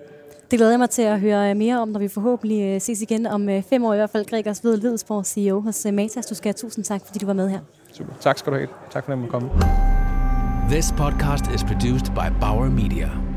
Det 0.52 0.60
glæder 0.60 0.72
jeg 0.72 0.80
mig 0.80 0.90
til 0.90 1.02
at 1.02 1.20
høre 1.20 1.56
mere 1.56 1.82
om, 1.82 1.88
når 1.88 2.00
vi 2.00 2.08
forhåbentlig 2.08 2.62
øh, 2.62 2.82
ses 2.82 3.02
igen 3.02 3.26
om 3.26 3.50
øh, 3.50 3.64
fem 3.64 3.84
år 3.84 3.94
i 3.94 3.98
hvert 3.98 4.10
fald. 4.10 4.26
Gregers 4.26 4.64
Ved 4.64 4.78
Lidsborg, 4.78 5.26
CEO 5.26 5.60
hos 5.60 5.86
øh, 5.86 5.94
Matas. 5.94 6.26
Du 6.26 6.36
skal 6.36 6.48
have 6.48 6.54
tusind 6.54 6.86
tak, 6.86 7.02
fordi 7.06 7.20
du 7.20 7.26
var 7.26 7.34
med 7.34 7.50
her. 7.50 7.60
Super. 8.00 8.14
Tak 8.22 8.38
skal 8.38 8.54
du 8.54 8.58
have. 8.58 8.70
Tak 8.92 9.06
for 9.06 9.14
at 9.14 9.30
komme. 9.30 9.50
This 10.70 10.92
podcast 10.92 11.54
is 11.56 11.64
produced 11.64 12.14
by 12.14 12.30
Bauer 12.40 12.70
Media. 12.70 13.29